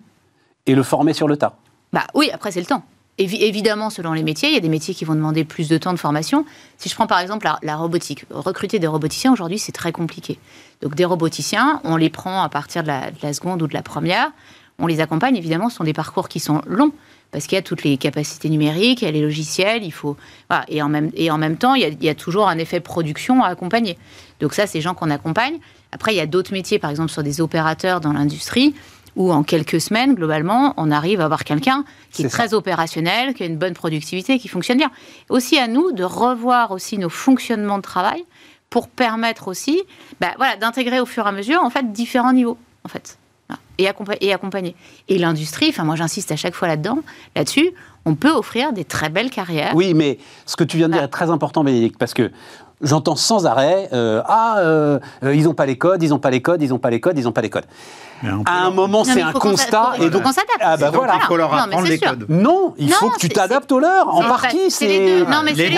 [0.66, 1.58] et le former sur le tas.
[1.92, 2.84] Bah oui, après c'est le temps.
[3.18, 5.94] évidemment, selon les métiers, il y a des métiers qui vont demander plus de temps
[5.94, 6.46] de formation.
[6.78, 10.40] Si je prends par exemple la, robotique, recruter des roboticiens aujourd'hui, c'est très compliqué.
[10.82, 13.74] Donc des roboticiens, on les prend à partir de la, de la, seconde ou de
[13.74, 14.32] la première,
[14.80, 16.94] on les accompagne, évidemment, ce sont des parcours qui sont longs
[17.32, 20.18] parce qu'il y a toutes les capacités numériques, il y a les logiciels, il faut
[20.68, 23.48] et en même et en même temps il y, a, toujours un effet production à
[23.48, 23.98] accompagner.
[24.40, 25.60] Donc ça, c'est les gens qu'on accompagne.
[25.92, 28.74] Après, il y a d'autres métiers, par exemple sur des opérateurs dans l'industrie,
[29.16, 33.44] où en quelques semaines, globalement, on arrive à avoir quelqu'un qui est, très opérationnel, qui
[33.44, 34.92] a une bonne productivité, qui fonctionne bien.
[35.30, 38.24] Aussi à nous de revoir aussi nos fonctionnements de travail
[38.70, 39.82] pour permettre aussi,
[40.22, 43.18] bah, voilà, d'intégrer au fur et à mesure en fait différents niveaux, en fait
[43.82, 44.76] et, accompagner.
[45.08, 47.00] Et l'industrie, enfin moi j'insiste à chaque fois là-dedans,
[47.36, 47.72] là-dessus,
[48.06, 49.74] on peut offrir des très belles carrières.
[49.76, 52.32] Oui, mais ce que tu viens de dire est très important, Bénédicte, parce que
[52.82, 56.32] j'entends sans arrêt euh, Ah, euh, euh, ils n'ont pas les codes, ils n'ont pas
[56.32, 57.66] les codes, ils n'ont pas les codes, ils n'ont pas les codes
[58.46, 59.94] à un moment, c'est un constat.
[60.00, 60.60] et donc, on s'adapte.
[60.60, 61.18] Ah bah voilà.
[61.22, 62.26] Il faut leur apprendre les codes.
[62.30, 64.08] Non, il faut que tu t'adaptes aux leurs.
[64.08, 65.26] En partie, c'est les deux.
[65.26, 65.70] Non, mais c'est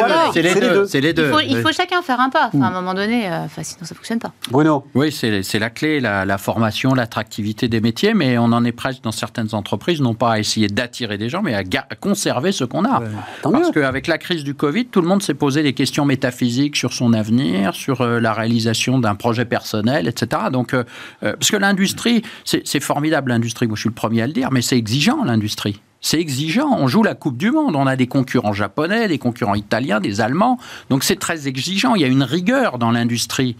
[0.41, 0.85] les deux.
[0.87, 1.31] C'est les deux.
[1.47, 2.49] Il faut chacun faire un pas.
[2.53, 4.31] à un moment donné, euh, sinon ça fonctionne pas.
[4.49, 4.85] Bruno.
[4.95, 9.11] Oui, c'est la clé, la formation, l'attractivité des métiers, mais on en est presque dans
[9.11, 11.63] certaines entreprises, non pas à essayer d'attirer des gens, mais à
[11.99, 13.01] conserver ce qu'on a.
[13.41, 16.93] Parce qu'avec la crise du Covid, tout le monde s'est posé des questions métaphysiques sur
[16.93, 20.43] son avenir, sur euh, la réalisation d'un projet personnel, etc.
[20.51, 20.83] Donc, euh,
[21.21, 24.61] parce que l'industrie, c'est formidable l'industrie, moi je suis le premier à le dire, mais
[24.61, 25.81] c'est exigeant l'industrie.
[26.01, 26.69] C'est exigeant.
[26.77, 27.77] On joue la Coupe du Monde.
[27.77, 30.59] On a des concurrents japonais, des concurrents italiens, des Allemands.
[30.89, 31.95] Donc c'est très exigeant.
[31.95, 33.55] Il y a une rigueur dans l'industrie.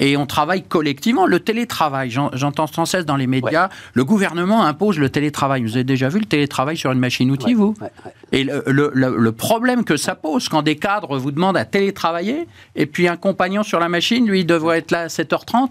[0.00, 1.26] Et on travaille collectivement.
[1.26, 5.62] Le télétravail, j'entends sans cesse dans les médias, le gouvernement impose le télétravail.
[5.62, 7.74] Vous avez déjà vu le télétravail sur une machine-outil, vous
[8.32, 12.86] Et le, le, problème que ça pose, quand des cadres vous demandent à télétravailler, et
[12.86, 15.70] puis un compagnon sur la machine, lui, il devrait être là à 7h30.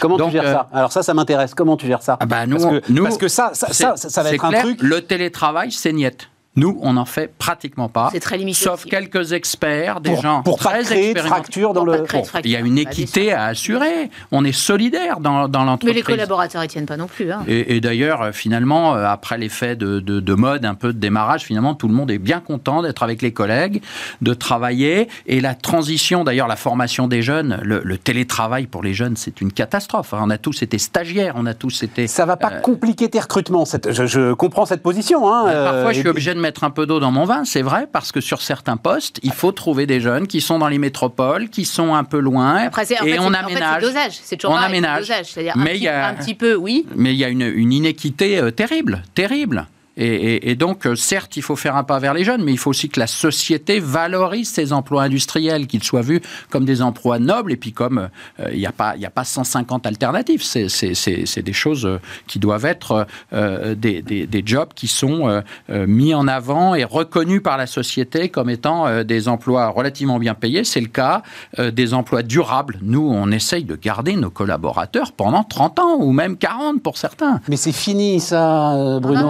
[0.00, 0.68] Comment tu gères euh, ça?
[0.72, 1.54] Alors ça, ça m'intéresse.
[1.54, 2.16] Comment tu gères ça?
[2.20, 2.58] Ah bah nous,
[3.02, 4.78] parce, que, ça, ça, ça, va être un truc.
[4.82, 6.28] Le télétravail, c'est niette.
[6.56, 8.08] Nous, on n'en fait pratiquement pas.
[8.12, 8.64] C'est très limité.
[8.64, 12.04] Sauf quelques experts, des gens pour très pas créer de fracture dans le.
[12.44, 14.10] il y a une bah, équité à assurer.
[14.32, 15.94] On est solidaire dans, dans l'entreprise.
[15.94, 17.30] Mais les collaborateurs n'y tiennent pas non plus.
[17.30, 17.44] Hein.
[17.46, 21.74] Et, d'ailleurs, euh, finalement, euh, après l'effet de, de, mode, un peu de démarrage, finalement,
[21.74, 23.82] tout le monde est bien content d'être avec les collègues,
[24.22, 25.08] de travailler.
[25.26, 29.52] Et la transition, d'ailleurs, la formation des jeunes, le, télétravail pour les jeunes, c'est une
[29.52, 30.12] catastrophe.
[30.12, 32.06] On a tous été stagiaires, on a tous été.
[32.06, 33.64] Ça va pas euh, compliquer tes recrutements.
[33.64, 35.32] Cette, je, comprends cette position.
[35.32, 37.88] Hein, parfois, je suis obligé de mettre un peu d'eau dans mon vin, c'est vrai,
[37.90, 41.48] parce que sur certains postes, il faut trouver des jeunes qui sont dans les métropoles,
[41.48, 43.82] qui sont un peu loin, Après, et on aménage.
[44.22, 45.12] c'est toujours on aménage.
[45.56, 46.86] mais il y a un petit peu, oui.
[46.94, 49.66] Mais il y a une, une inéquité euh, terrible, terrible.
[49.98, 52.70] Et, donc, euh, certes, il faut faire un pas vers les jeunes, mais il faut
[52.70, 57.52] aussi que la société valorise ces emplois industriels, qu'ils soient vus comme des emplois nobles,
[57.52, 58.08] et puis comme
[58.40, 60.42] euh, il n'y a, pas, a pas 150 alternatives.
[60.42, 66.74] C'est des choses euh, qui doivent être des, des, jobs qui sont mis en avant
[66.74, 70.64] et reconnus par la société comme étant des emplois relativement bien payés.
[70.64, 71.22] C'est le cas
[71.58, 72.78] des emplois durables.
[72.82, 77.40] Nous, on essaye de garder nos collaborateurs pendant 30 ans, ou même 40 pour certains.
[77.48, 79.28] Mais c'est fini, ça, Bruno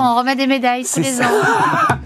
[0.00, 1.24] on remet des médailles tous les ans.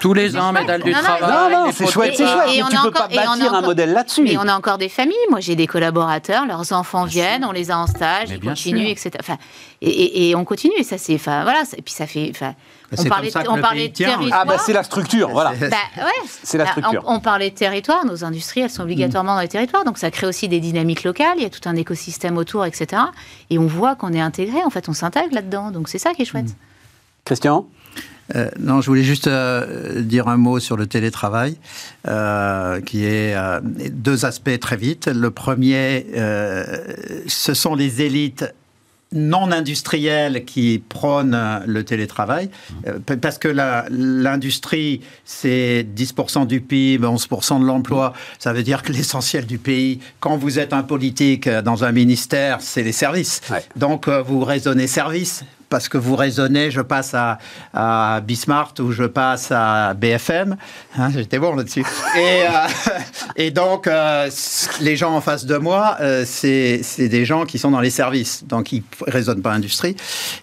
[0.00, 1.52] Tous les ans, médaille du Non, non, travail.
[1.52, 2.48] Non, non, c'est chouette, c'est Et- chouette.
[2.52, 4.22] et mais on tu peux encore- pas bâtir un modèle là-dessus.
[4.22, 5.16] Mais on a encore des familles.
[5.30, 8.50] Moi, j'ai des collaborateurs, leurs enfants viennent, on les a en stage, Mais ils bien
[8.52, 8.90] continuent, sûr.
[8.90, 9.10] etc.
[9.20, 9.36] Enfin,
[9.80, 10.74] et, et- et on continue.
[10.78, 11.62] Et ça, c'est, enfin, voilà.
[11.76, 12.54] Et puis ça fait, enfin,
[12.90, 14.40] Bah, on parlait, ça on parlait de territoire.
[14.42, 15.52] Ah, bah c'est la structure, voilà.
[15.58, 15.66] Bah,
[15.98, 16.04] ouais.
[16.42, 17.02] C'est la Bah, structure.
[17.06, 20.10] On, on parlait de territoire, nos industries, elles sont obligatoirement dans les territoires, donc ça
[20.10, 23.00] crée aussi des dynamiques locales, il y a tout un écosystème autour, etc.
[23.50, 26.22] Et on voit qu'on est intégré, en fait, on s'intègre là-dedans, donc c'est ça qui
[26.22, 26.54] est chouette.
[27.32, 27.66] Christian
[28.36, 31.56] Euh, non, je voulais juste euh, dire un mot sur le télétravail,
[32.08, 33.34] euh, qui est
[33.90, 35.06] deux aspects très vite.
[35.06, 36.06] Le premier,
[37.26, 38.44] ce sont les élites
[39.12, 42.48] non industrielles qui prônent le télétravail,
[43.20, 48.14] parce que l'industrie, c'est 10% du PIB, 11% de l'emploi.
[48.38, 52.58] Ça veut dire que l'essentiel du pays, quand vous êtes un politique dans un ministère,
[52.60, 53.42] c'est les services.
[53.50, 53.64] Ouais.
[53.76, 57.38] Donc, vous raisonnez service parce que vous raisonnez, je passe à,
[57.72, 60.58] à Bismart ou je passe à BFM.
[60.98, 61.82] Hein, J'étais bon là-dessus.
[62.14, 62.98] Et, euh,
[63.36, 64.28] et donc, euh,
[64.82, 68.44] les gens en face de moi, euh, c'est des gens qui sont dans les services.
[68.44, 69.96] Donc, ils ne raisonnent pas industrie.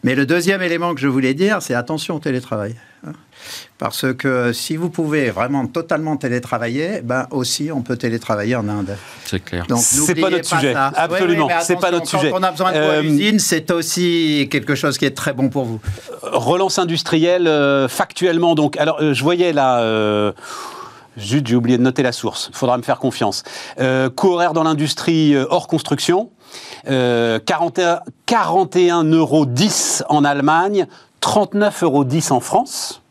[0.03, 2.73] Mais le deuxième élément que je voulais dire, c'est attention au télétravail.
[3.77, 8.97] Parce que si vous pouvez vraiment totalement télétravailler, ben aussi on peut télétravailler en Inde.
[9.25, 9.65] C'est clair.
[9.67, 10.73] Donc, C'est pas notre sujet.
[10.73, 10.91] ça.
[10.95, 12.31] Absolument, mais c'est pas notre sujet.
[12.31, 15.49] Quand on a besoin de Euh, l'usine, c'est aussi quelque chose qui est très bon
[15.49, 15.79] pour vous.
[16.23, 20.31] relance industrielle euh, factuellement donc alors euh, je voyais là euh,
[21.17, 22.49] Zut, j'ai oublié de noter la source.
[22.51, 23.43] Il faudra me faire confiance.
[23.79, 26.29] Euh, coût horaire dans l'industrie euh, hors construction,
[26.89, 30.87] euh, 41, 41 euros 10 en Allemagne,
[31.19, 33.01] 39 euros 10 en France.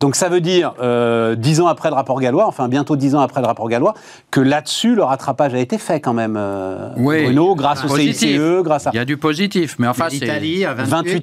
[0.00, 3.20] Donc ça veut dire, euh, 10 ans après le rapport gallois, enfin bientôt 10 ans
[3.20, 3.94] après le rapport gallois,
[4.30, 7.24] que là-dessus, le rattrapage a été fait quand même, euh, Oui.
[7.24, 8.38] Bruno, grâce au Positif.
[8.38, 10.24] CICE, grâce à Il y a du positif, mais enfin, c'est.
[10.24, 10.66] 28.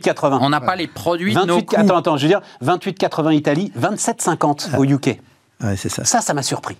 [0.04, 0.40] 28,80.
[0.42, 1.76] On n'a pas les produits de nos 28, coûts.
[1.78, 5.22] attends, attends, je veux dire 28,80 Italie, 27,50 au UK.
[5.64, 6.04] Ouais, c'est ça.
[6.04, 6.76] Ça, ça m'a surpris.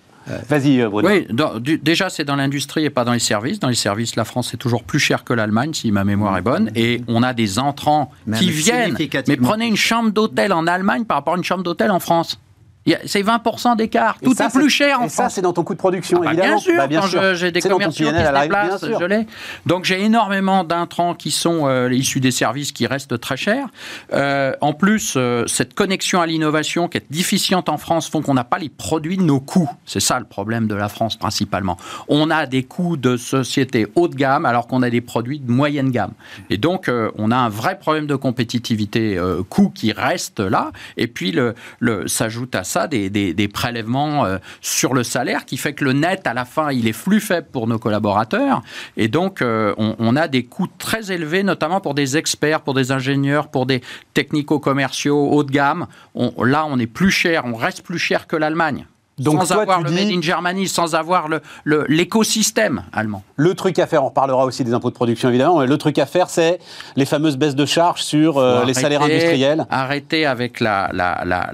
[0.48, 1.08] Vas-y, euh, Bruno.
[1.08, 3.60] Oui, dans- du- déjà c'est dans l'industrie et pas dans les services.
[3.60, 6.42] Dans les services, la France est toujours plus chère que l'Allemagne, si ma mémoire est
[6.42, 6.70] bonne.
[6.74, 8.96] Et on a des entrants Même qui viennent.
[9.28, 12.40] Mais prenez une chambre d'hôtel en Allemagne par rapport à une chambre d'hôtel en France.
[13.06, 14.16] C'est 20% d'écart.
[14.22, 15.34] Tout ça, est plus cher en Et ça, France.
[15.34, 16.48] c'est dans ton coût de production, Bah, évidemment.
[16.54, 19.00] bien sûr, Bah, bien quand j'ai des commerciaux qui se déplacent, sûr.
[19.00, 19.26] je l'ai.
[19.66, 23.66] Donc j'ai énormément d'intrants qui sont euh, issus des services qui restent très chers.
[24.12, 28.34] Euh, en plus, euh, cette connexion à l'innovation qui est déficiente en France font qu'on
[28.34, 29.70] n'a pas les produits de nos coûts.
[29.84, 31.76] C'est ça le problème de la France principalement.
[32.08, 35.50] On a des coûts de société haut de gamme alors qu'on a des produits de
[35.50, 36.12] moyenne gamme.
[36.50, 39.18] Et donc on a un vrai problème de compétitivité
[39.48, 40.70] coût qui reste là.
[40.96, 45.72] Et puis le, le, s'ajoute à ça des, prélèvements euh, sur le salaire qui fait
[45.72, 48.62] que le net à la fin il est plus faible pour nos collaborateurs.
[48.98, 52.74] Et donc euh, on, on a des coûts très élevés, notamment pour des experts, pour
[52.74, 53.80] des ingénieurs, pour des
[54.14, 55.86] technico-commerciaux haut de gamme.
[56.14, 58.86] On- là on est plus cher, on reste plus cher que l'Allemagne.
[59.18, 63.22] Donc sans toi, avoir le dis- Made in Germany, sans avoir le- le- l'écosystème allemand.
[63.36, 65.98] Le truc à faire, on reparlera aussi des impôts de production évidemment, mais le truc
[65.98, 66.58] à faire, c'est
[66.96, 69.66] les fameuses baisses de charges sur euh, les salaires industriels.
[69.70, 71.50] Arrêter avec la- la- la-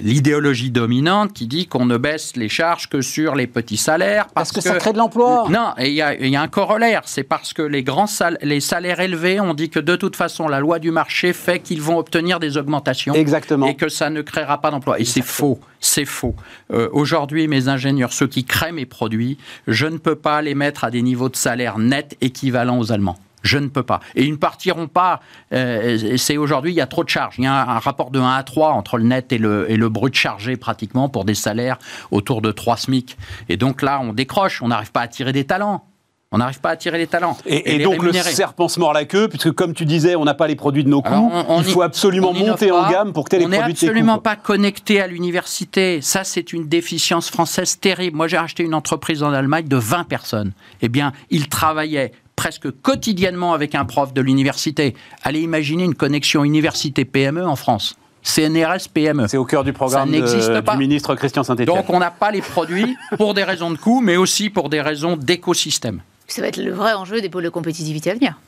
[0.00, 4.26] l'idéologie dominante qui dit qu'on ne baisse les charges que sur les petits salaires.
[4.34, 5.44] Parce que ça crée de l'emploi?
[5.50, 7.02] Non, et il y, a- il y a un corollaire.
[7.04, 10.48] C'est parce que les grands sal- les salaires élevés, on dit que de toute façon,
[10.48, 13.14] la loi du marché fait qu'ils vont obtenir des augmentations.
[13.14, 13.66] Exactement.
[13.66, 14.98] Et que ça ne créera pas d'emploi.
[15.00, 15.58] Et c'est faux.
[15.80, 16.34] C'est faux.
[16.72, 20.84] Euh, Aujourd'hui, mes ingénieurs, ceux qui créent mes produits, je ne peux pas les mettre
[20.84, 23.18] à des niveaux de salaire net équivalents aux Allemands.
[23.42, 24.00] Je ne peux pas.
[24.16, 25.20] Et ils ne partiront pas.
[25.52, 27.36] euh, c'est aujourd'hui, il y a trop de charges.
[27.38, 29.70] Il y a un, un rapport de 1 à 3 entre le net et le,
[29.70, 31.78] et le brut chargé, pratiquement, pour des salaires
[32.10, 33.16] autour de 3 SMIC.
[33.48, 34.60] Et donc là, on décroche.
[34.60, 35.87] On n'arrive pas à attirer des talents.
[36.30, 37.38] On n'arrive pas à attirer les talents.
[37.46, 40.26] Et, et les donc le serpent se mord la queue, puisque comme tu disais, on
[40.26, 41.08] n'a pas les produits de nos coûts.
[41.14, 43.46] On- on il y- faut absolument on monter en gamme pour que tu aies les
[43.46, 44.22] On n'est produits de tes absolument coûts.
[44.22, 46.00] pas connecté à l'université.
[46.02, 48.14] Ça, c'est une déficience française terrible.
[48.18, 50.52] Moi, j'ai acheté une entreprise en Allemagne de 20 personnes.
[50.82, 54.94] Eh bien, ils travaillaient presque quotidiennement avec un prof de l'université.
[55.22, 57.96] Allez imaginer une connexion université-PME en France.
[58.22, 59.28] CNRS PME.
[59.28, 60.72] C'est au cœur du programme de- pas.
[60.72, 61.68] du ministre Christian Saint-Etienne.
[61.74, 64.82] Donc, on n'a pas les produits pour des raisons de coût, mais aussi pour des
[64.82, 66.02] raisons d'écosystème.
[66.28, 68.38] Ça va être le vrai enjeu des pôles de compétitivité à venir.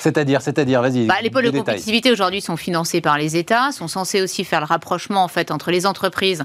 [0.00, 1.06] C'est-à-dire, c'est-à-dire, vas-y.
[1.06, 4.60] Bah, les pôles de compétitivité aujourd'hui sont financés par les États, sont censés aussi faire
[4.60, 6.44] le rapprochement en fait entre les entreprises,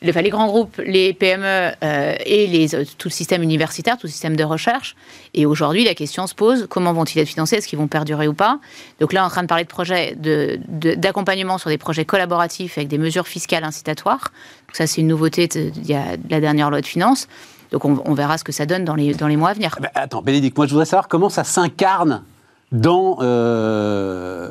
[0.00, 3.98] les, enfin, les grands groupes, les PME euh, et les, euh, tout le système universitaire,
[3.98, 4.96] tout le système de recherche.
[5.34, 7.56] Et aujourd'hui, la question se pose comment vont-ils être financés?
[7.56, 8.58] Est-ce qu'ils vont perdurer ou pas?
[9.00, 11.78] Donc là, on est en train de parler de projets de- de- d'accompagnement sur des
[11.78, 14.32] projets collaboratifs avec des mesures fiscales incitatoires.
[14.68, 15.70] Donc ça, c'est une nouveauté de
[16.30, 17.28] la dernière loi de finances.
[17.72, 19.74] Donc on, on verra ce que ça donne dans les, dans les mois à venir.
[19.78, 22.22] Ah bah, attends, Bénédicte, moi je voudrais savoir comment ça s'incarne
[22.70, 24.48] dans euh,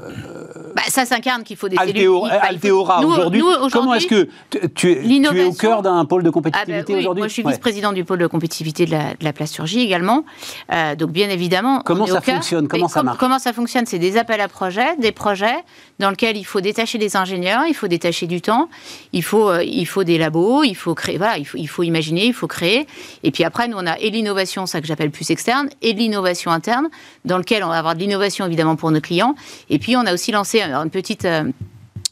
[0.76, 2.22] bah, ça s'incarne qu'il faut des cellules.
[2.42, 3.42] Altéora aujourd'hui.
[3.72, 6.82] Comment est-ce que tu, tu, es, tu, es, au cœur d'un pôle de compétitivité ah
[6.82, 7.22] bah oui, aujourd'hui?
[7.22, 10.24] Moi, je suis vice-présidente du pôle de compétitivité de la, de la plasturgie également.
[10.72, 11.82] Euh, donc, bien évidemment.
[11.82, 12.68] Comment ça fonctionne?
[12.68, 13.18] Comment ça marche?
[13.18, 13.86] Comment ça fonctionne?
[13.86, 15.58] C'est des appels à projets, des projets
[16.02, 18.70] dans lesquels il faut détacher des ingénieurs, il faut détacher du temps,
[19.14, 22.34] il faut, euh, il faut des labos, il faut créer, voilà, il faut, imaginer, il
[22.34, 22.88] faut créer.
[23.24, 26.52] Et puis après, nous, on a et l'innovation, ça que j'appelle plus externe, et l'innovation
[26.52, 26.90] interne,
[27.24, 29.36] dans lequel on va avoir de l'innovation évidemment pour nos clients.
[29.70, 31.26] Et puis, on a aussi lancé une petite.
[31.26, 31.44] Euh,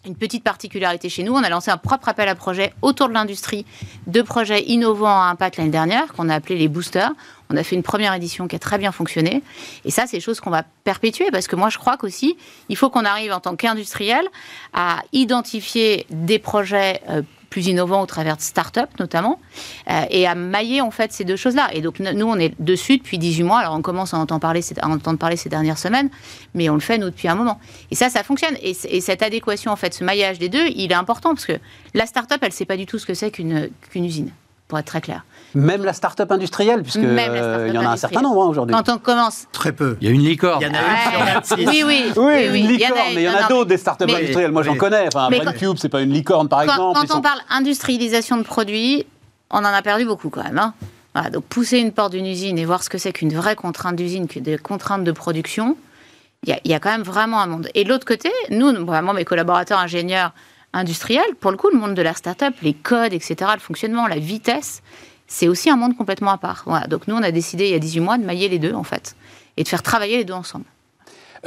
[0.06, 3.14] une petite particularité chez nous, on a lancé un propre appel à projet autour de
[3.14, 3.66] l'industrie
[4.08, 7.12] de projets innovants à impact l'année dernière, qu'on a appelé les boosters.
[7.52, 9.42] On a fait une première édition qui a très bien fonctionné.
[9.84, 12.38] Et ça, c'est des choses qu'on va perpétuer parce que moi, je crois qu'aussi,
[12.70, 14.24] il faut qu'on arrive en tant qu'industriel
[14.72, 19.40] à identifier des projets euh, plus innovants au travers de start-up notamment,
[19.90, 21.70] euh, et à mailler en fait ces deux choses-là.
[21.74, 23.58] Et donc nous, on est dessus depuis 18 mois.
[23.62, 26.12] Alors on commence à entendre parler, entendre parler ces dernières semaines,
[26.54, 27.60] mais on le fait nous depuis un moment.
[27.90, 28.58] Et ça, ça fonctionne.
[28.62, 31.58] Et, et cette adéquation, en fait, ce maillage des deux, il est important parce que
[31.96, 34.32] la start-up, elle ne sait pas du tout ce que c'est qu'une usine,
[34.70, 35.26] pour être très clair.
[35.56, 38.76] Même la start-up industrielle, puisque euh, il y en a un certain nombre hein, aujourd'hui.
[38.76, 39.48] Quand on commence.
[39.52, 39.98] Très peu.
[40.00, 40.62] Il y a une licorne.
[40.62, 41.68] Il y en a une sur 26.
[41.68, 42.12] Oui, oui.
[42.16, 44.52] Oui, une licorne, mais il y en a d'autres des start-up mais- industrielles.
[44.52, 44.78] Moi, j'en Oui.
[44.78, 45.08] connais.
[45.08, 46.94] Enfin, Mais Brandcube, c'est pas une licorne, par Quand, exemple.
[47.00, 49.08] quand Ils sont- on parle industrialisation de produits,
[49.50, 50.60] on en a perdu beaucoup quand même.
[50.60, 50.74] hein.
[51.16, 53.96] Voilà, donc pousser une porte d'une usine et voir ce que c'est qu'une vraie contrainte
[53.96, 55.76] d'usine, que des contraintes de production,
[56.44, 57.68] il y, a- il y a quand même vraiment un monde.
[57.74, 60.32] Et de l'autre côté, nous, vraiment mes collaborateurs ingénieurs
[60.74, 64.20] industriels, pour le coup, le monde de la start-up, les codes, etc., le fonctionnement, la
[64.20, 64.82] vitesse,
[65.28, 66.64] c'est aussi un monde complètement à part.
[66.66, 68.74] Voilà, donc nous, on a décidé il y a 18 mois de mailler les deux,
[68.74, 69.16] en fait,
[69.58, 70.66] et de faire travailler les deux ensemble.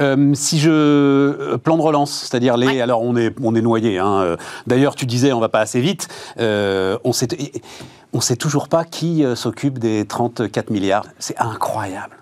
[0.01, 2.81] Euh, si je euh, plan de relance, c'est-à-dire les, Ouais.
[2.81, 3.99] alors on est on est noyé.
[3.99, 4.23] Hein.
[4.23, 6.09] euh, D'ailleurs, tu disais on va pas assez vite.
[6.39, 7.29] Euh, on sait
[8.15, 11.05] on sait toujours pas qui s'occupe des 34 milliards.
[11.19, 12.22] C'est incroyable.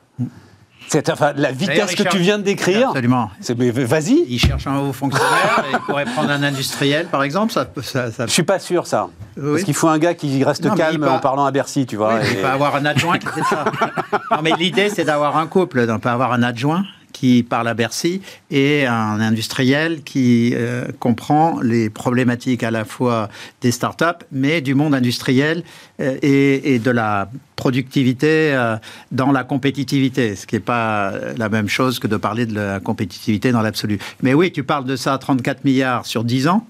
[0.92, 2.88] C'est enfin la vitesse que tu viens de décrire.
[2.88, 3.30] Absolument.
[3.48, 4.24] Vas-y.
[4.28, 7.52] Il cherche un haut fonctionnaire et il pourrait prendre un industriel, par exemple.
[7.52, 9.06] Ça, ça, ça- Je suis pas sûr ça.
[9.36, 9.52] Oui.
[9.52, 12.14] Parce qu'il faut un gars qui reste Non, calme en parlant à Bercy, tu vois.
[12.14, 13.64] Oui, et- il peut avoir un adjoint qui fait ça.
[14.32, 15.86] Non, mais l'idée, c'est d'avoir un couple.
[15.88, 16.84] On peut avoir un adjoint
[17.20, 23.28] qui parle à Bercy et un industriel qui euh, comprend les problématiques à la fois
[23.60, 25.62] des startups, mais du monde industriel
[26.00, 28.76] euh, et, et de la productivité euh,
[29.12, 32.80] dans la compétitivité, ce qui n'est pas la même chose que de parler de la
[32.80, 33.98] compétitivité dans l'absolu.
[34.22, 36.64] Mais oui, tu parles de ça, 34 milliards sur 10 ans.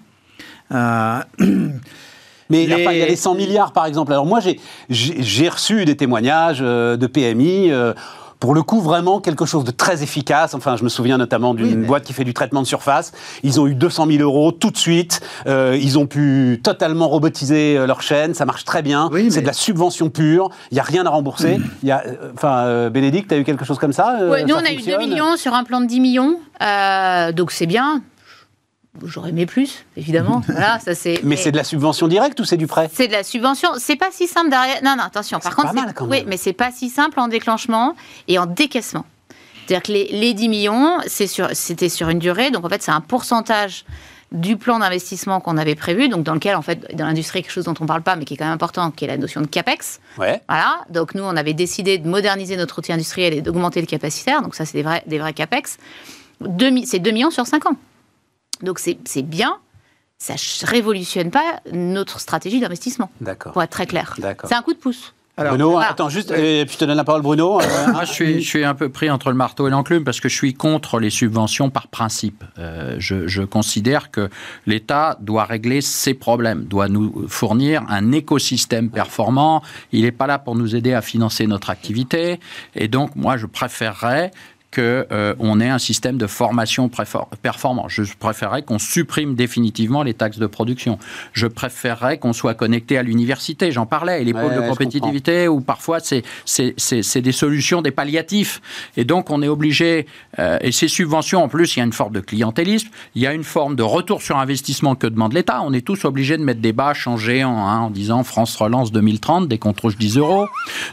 [2.53, 4.13] Mais Les- enfin, il y a les 100 milliards, par exemple.
[4.13, 7.71] Alors moi, j'ai- reçu des témoignages de PMI.
[7.71, 7.93] euh,
[8.41, 10.55] pour le coup, vraiment quelque chose de très efficace.
[10.55, 13.13] Enfin, je me souviens notamment d'une Oui, mais- boîte qui fait du traitement de surface.
[13.43, 15.21] Ils ont eu 200 000 euros tout de suite.
[15.47, 18.33] Euh, ils ont pu totalement robotiser euh, leur chaîne.
[18.35, 19.09] Ça marche très bien.
[19.13, 20.49] Oui, C'est de la subvention pure.
[20.71, 21.59] Il n'y a rien à rembourser.
[21.83, 24.31] Il y a, euh, enfin, euh, Bénédicte, tu as eu quelque chose comme ça euh,
[24.31, 25.01] Ouais, nous, ça on a eu 2 fonctionne?
[25.09, 26.37] millions sur un plan de 10 millions.
[26.63, 28.03] euh, donc c'est bien.
[29.05, 30.43] J'aurais aimé plus, évidemment.
[30.49, 31.21] voilà, ça c'est.
[31.23, 32.91] Mais c'est de la subvention directe ou c'est du prêt?
[32.93, 33.71] C'est de la subvention.
[33.79, 34.83] C'est pas si simple derrière.
[34.83, 35.39] Non, non, attention.
[35.39, 37.95] Par contre, pas c'est- mal, quand oui, mais c'est pas si simple en déclenchement
[38.29, 39.05] et en décaissement.
[39.67, 42.51] C'est-à-dire que les, les 10 millions, c'est sur, c'était sur une durée.
[42.51, 43.85] Donc en fait, c'est un pourcentage
[44.33, 47.65] du plan d'investissement qu'on avait prévu, donc dans lequel, en fait, dans l'industrie, quelque chose
[47.65, 49.41] dont on ne parle pas, mais qui est quand même important, qui est la notion
[49.41, 50.01] de capex.
[50.19, 50.41] Ouais.
[50.49, 50.81] Voilà.
[50.91, 54.43] Donc nous, on avait décidé de moderniser notre outil industriel et d'augmenter le capacitaire.
[54.43, 55.79] Donc ça, c'est des vrais, des vrais capex.
[56.85, 57.77] C'est 2 millions sur 5 ans.
[58.63, 59.59] Donc c'est c'est bien.
[60.19, 63.53] Ça ne révolutionne pas notre stratégie d'investissement, D'accord.
[63.53, 64.15] pour être très clair.
[64.19, 64.51] D'accord.
[64.51, 65.15] C'est un coup de pouce.
[65.39, 65.89] Alors, Bruno, voilà.
[65.93, 67.63] attends juste, et puis je te donne la parole, Bruno.
[67.63, 70.21] Euh, Moi, je suis, je suis un peu pris entre le marteau et l'enclume parce
[70.21, 72.45] que je suis contre les subventions par principe.
[72.59, 74.29] Euh, je, je considère que
[74.67, 79.63] l'État doit régler ses problèmes, doit nous fournir un écosystème performant.
[79.93, 82.39] Il n'est pas là pour nous aider à financer notre activité.
[82.75, 84.33] Et donc, moi, je préférerais
[84.71, 86.91] que euh, ait un système de formation
[87.43, 87.89] performant.
[87.89, 90.99] Je préférerais qu'on supprime définitivement les taxes de production.
[91.33, 93.73] Je préférerais qu'on soit connecté à l'université.
[93.73, 94.23] J'en parlais.
[94.23, 98.61] Et les Ouais, pôles de compétitivité où parfois c'est des solutions, des palliatifs.
[98.97, 100.07] Et donc on est obligé,
[100.39, 103.27] euh, et ces subventions en plus, il y a une forme de clientélisme, il y
[103.27, 105.63] a une forme de retour sur investissement que demande l'État.
[105.63, 108.93] On est tous obligés de mettre des bâches en géant hein, en disant France Relance
[108.93, 110.47] 2030, dès qu'on touche 10 euros.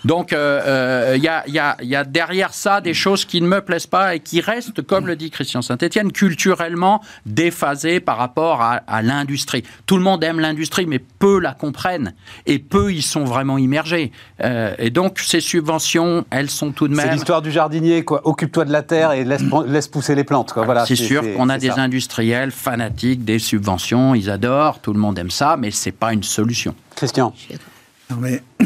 [0.05, 3.41] Donc euh, euh, il y, a, y, a, y a derrière ça des choses qui
[3.41, 8.17] ne me plaisent pas et qui restent, comme le dit Christian Saint-Etienne, culturellement déphasées par
[8.17, 9.63] rapport à, à l'industrie.
[9.85, 12.13] Tout le monde aime l'industrie, mais peu la comprennent
[12.47, 14.11] et peu y sont vraiment immergés.
[14.43, 17.13] Euh, et donc ces subventions, elles sont tout de C'est même...
[17.13, 18.21] l'histoire du jardinier, quoi.
[18.27, 20.65] Occupe-toi de la terre et laisse, laisse pousser les plantes, quoi.
[20.65, 20.85] Voilà.
[20.85, 21.81] c'est sûr c'est- qu'on a c'est des ça.
[21.81, 26.23] industriels fanatiques des subventions, ils adorent, tout le monde aime ça, mais c'est pas une
[26.23, 26.73] solution.
[26.95, 27.33] Christian.
[28.09, 28.41] Non, mais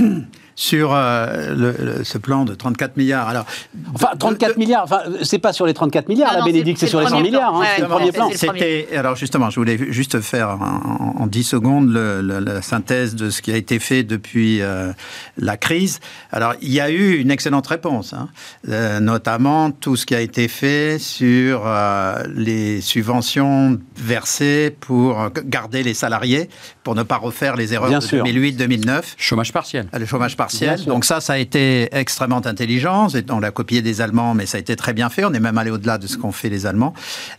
[0.55, 3.27] sur euh, le- ce plan de 34 milliards.
[3.27, 3.45] Alors,
[3.93, 6.89] Enfin, 34 milliards, enfin, c'est pas sur les 34 milliards, Non, la Bénédicte, c'est- c'est
[6.89, 8.29] sur les le 100 premier milliards, hein, Ouais, c'est le premier plan.
[8.33, 13.15] C'était alors justement, je voulais juste faire en, en 10 secondes le- le- la synthèse
[13.15, 14.91] de ce qui a été fait depuis euh,
[15.37, 15.99] la crise.
[16.31, 18.29] Alors, il y a eu une excellente réponse, hein.
[18.69, 25.83] Euh, notamment tout ce qui a été fait sur euh, les subventions versées pour garder
[25.83, 26.49] les salariés,
[26.83, 28.23] pour ne pas refaire les erreurs Bien de sûr.
[28.23, 29.01] 2008-2009.
[29.17, 29.87] Chômage partiel.
[29.97, 30.40] Le chômage partiel.
[30.85, 33.07] Donc ça, ça a été extrêmement intelligent.
[33.29, 35.25] On l'a copié des Allemands, mais ça a été très bien fait.
[35.25, 36.93] On est même allé au-delà de ce qu'ont fait les Allemands.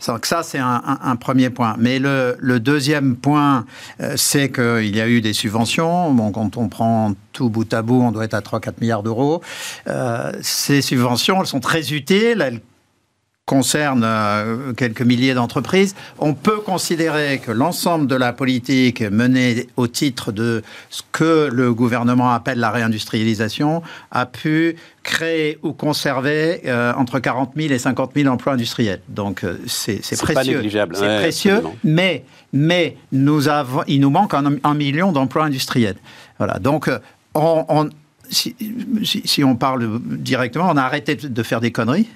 [0.07, 1.75] Donc ça, c'est un, un- un premier point.
[1.79, 3.65] Mais le, le deuxième point,
[4.01, 6.11] euh, c'est qu'il y a eu des subventions.
[6.13, 9.41] Bon, quand on prend tout bout à bout, on doit être à 3-4 milliards d'euros.
[9.87, 12.41] Euh, ces subventions, elles sont très utiles.
[12.41, 12.61] Elles
[13.53, 19.87] concerne euh, quelques milliers d'entreprises, on peut considérer que l'ensemble de la politique menée au
[19.87, 26.93] titre de ce que le gouvernement appelle la réindustrialisation a pu créer ou conserver euh,
[26.95, 29.01] entre 40 000 et 50 000 emplois industriels.
[29.09, 30.55] Donc euh, c'est c'est C'est pas précieux.
[30.57, 31.75] négligeable, C'est ouais, précieux, absolument.
[31.83, 35.97] mais, mais nous avons, il nous manque un, un million d'emplois industriels.
[36.37, 36.59] Voilà.
[36.59, 36.97] Donc euh,
[37.35, 37.89] on, on-
[38.29, 38.55] si,
[39.03, 42.07] si- si on parle directement, on a arrêté de faire des conneries.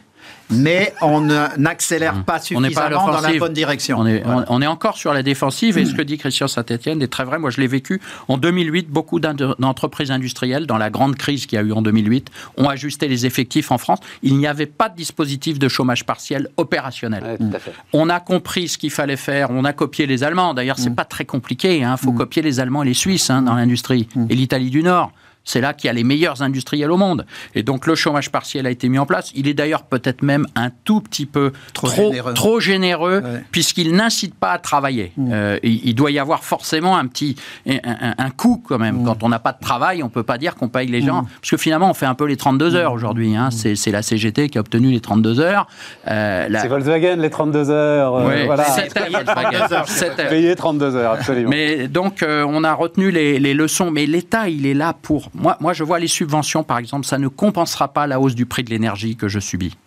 [0.50, 1.22] Mais on
[1.58, 3.98] n'accélère pas On n'est pas suffisamment dans la bonne direction.
[4.00, 4.46] On est, Voilà.
[4.50, 7.26] on, on est encore sur la défensive et ce que dit Christian Saint-Etienne est très
[7.26, 7.38] vrai.
[7.38, 8.00] Moi, je l'ai vécu.
[8.28, 12.30] En 2008, beaucoup d'entreprises industrielles, dans la grande crise qu'il y a eu en 2008,
[12.58, 14.00] ont ajusté les effectifs en France.
[14.24, 17.24] Il n'y avait pas de dispositif de chômage partiel opérationnel.
[17.24, 17.74] Ouais, fait.
[17.94, 19.50] On a compris ce qu'il fallait faire.
[19.52, 20.54] On a copié les Allemands.
[20.54, 21.80] D'ailleurs, c'est pas très compliqué.
[21.80, 25.12] Il faut copier les Allemands et les Suisses hein, dans l'industrie et l'Italie du Nord.
[25.50, 27.26] C'est là qu'il y a les meilleurs industriels au monde.
[27.56, 29.32] Et donc le chômage partiel a été mis en place.
[29.34, 32.34] Il est d'ailleurs peut-être même un tout petit peu Trop trop, généreux.
[32.34, 33.44] trop généreux, Ouais.
[33.52, 35.14] puisqu'il n'incite pas à travailler.
[35.32, 39.06] Euh, il, doit y avoir forcément un petit un, un- un coût quand même.
[39.06, 41.52] Quand on n'a pas de travail, on peut pas dire qu'on paye les gens, parce
[41.52, 43.36] que finalement on fait un peu les 32 heures aujourd'hui.
[43.38, 43.50] hein.
[43.52, 45.68] C'est la CGT qui a obtenu les 32 heures.
[46.10, 48.16] Euh, la- C'est Volkswagen, les 32 heures.
[48.16, 48.66] euh, Ouais, voilà.
[48.66, 49.84] sept heures, Volkswagen.
[49.86, 50.30] Sept heures.
[50.30, 51.50] Payé 32 heures, absolument.
[51.50, 53.92] Mais donc, euh, on a retenu les, les leçons.
[53.92, 55.30] Mais l'État, il est là pour.
[55.38, 58.46] Moi, moi, je vois les subventions, par exemple, ça ne compensera pas la hausse du
[58.46, 59.78] prix de l'énergie que je subis.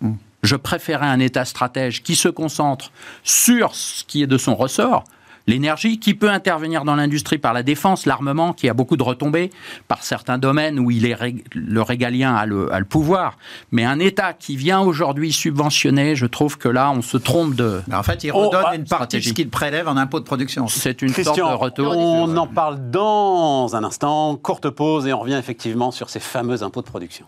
[0.43, 2.93] Je préférais un État stratège qui se concentre
[3.25, 5.05] sur ce qui est de son ressort.
[5.47, 9.51] L'énergie qui peut intervenir dans l'industrie par la défense, l'armement, qui a beaucoup de retombées,
[9.89, 11.17] par certains domaines où il est
[11.55, 13.37] le régalien a le, a le pouvoir.
[13.71, 17.83] Mais un État qui vient aujourd'hui subventionner, je trouve que là, on se trompe de.
[17.89, 20.21] Mais en fait, il Oh, redonne ah, une partie de ce qu'il prélève en impôt
[20.21, 20.67] de production.
[20.69, 21.97] C'est une sorte Christian, de retour.
[21.97, 24.37] on en parle dans un instant.
[24.37, 27.27] Courte pause et on revient effectivement sur ces fameux impôts de production.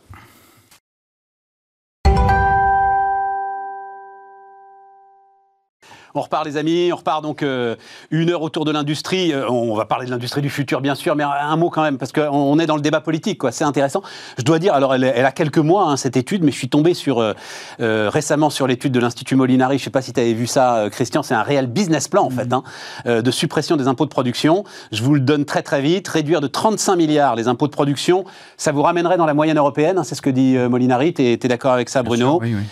[6.14, 7.76] On repart les amis, on repart donc euh,
[8.10, 9.32] une heure autour de l'industrie.
[9.32, 11.98] Euh, on va parler de l'industrie du futur bien sûr, mais un, mot quand même
[11.98, 13.52] parce qu'on on est dans le débat politique, quoi.
[13.52, 14.02] C'est intéressant.
[14.38, 16.68] Je dois dire, alors elle, elle a quelques mois hein, cette étude, mais je suis
[16.68, 17.34] tombé sur euh,
[17.80, 19.78] euh, récemment sur l'étude de l'Institut Molinari.
[19.78, 21.22] Je sais pas si tu avais vu ça, euh, Christian.
[21.22, 22.62] C'est un réel business plan en fait hein,
[23.06, 24.64] euh, de suppression des impôts de production.
[24.92, 26.08] Je vous le donne très très vite.
[26.08, 28.24] Réduire de 35 milliards les impôts de production,
[28.56, 29.98] ça vous ramènerait dans la moyenne européenne.
[29.98, 31.14] hein, c'est ce que dit Molinari.
[31.14, 32.62] Tu es, d'accord avec ça, Bruno Oui, oui.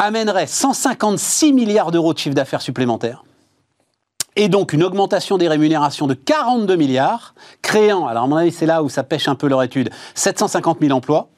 [0.00, 3.22] Amènerait 156 milliards d'euros de chiffre d'affaires supplémentaires.
[4.34, 8.66] Et donc une augmentation des rémunérations de 42 milliards, créant, alors à mon avis c'est
[8.66, 11.28] là où ça pêche un peu leur étude, 750 000 emplois.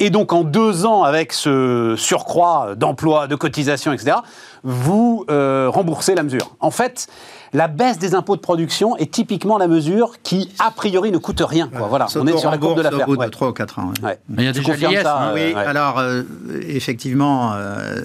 [0.00, 4.18] Et donc en deux ans, avec ce surcroît d'emplois, de cotisations, etc.,
[4.62, 6.56] vous euh, remboursez la mesure.
[6.60, 7.06] En fait,
[7.52, 11.42] la baisse des impôts de production est typiquement la mesure qui, a priori, ne coûte
[11.44, 11.68] rien.
[11.68, 11.86] Quoi.
[11.88, 13.06] Voilà, on est sur la courbe de l'affaire.
[13.06, 13.26] bout Ouais.
[13.26, 13.92] de 3 ou 4 ans.
[14.02, 14.08] ouais.
[14.08, 14.18] Ouais.
[14.28, 15.28] Mais il y a Tu déjà confirmes l'IS, ça, hein.
[15.30, 15.54] euh, Oui, ouais.
[15.54, 16.22] alors euh,
[16.68, 18.00] effectivement, euh,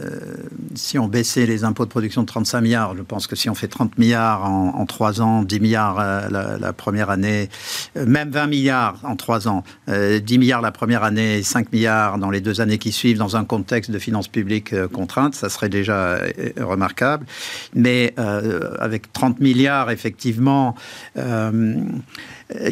[0.75, 3.55] si on baissait les impôts de production de 35 milliards, je pense que si on
[3.55, 7.49] fait 30 milliards en, en 3 ans, 10 milliards euh, la, la première année,
[7.97, 12.17] euh, même 20 milliards en 3 ans, euh, 10 milliards la première année, 5 milliards
[12.17, 15.49] dans les deux années qui suivent, dans un contexte de finances publiques euh, contraintes, ça
[15.49, 17.25] serait déjà euh, remarquable.
[17.73, 20.75] Mais euh, avec 30 milliards, effectivement,
[21.17, 21.75] euh,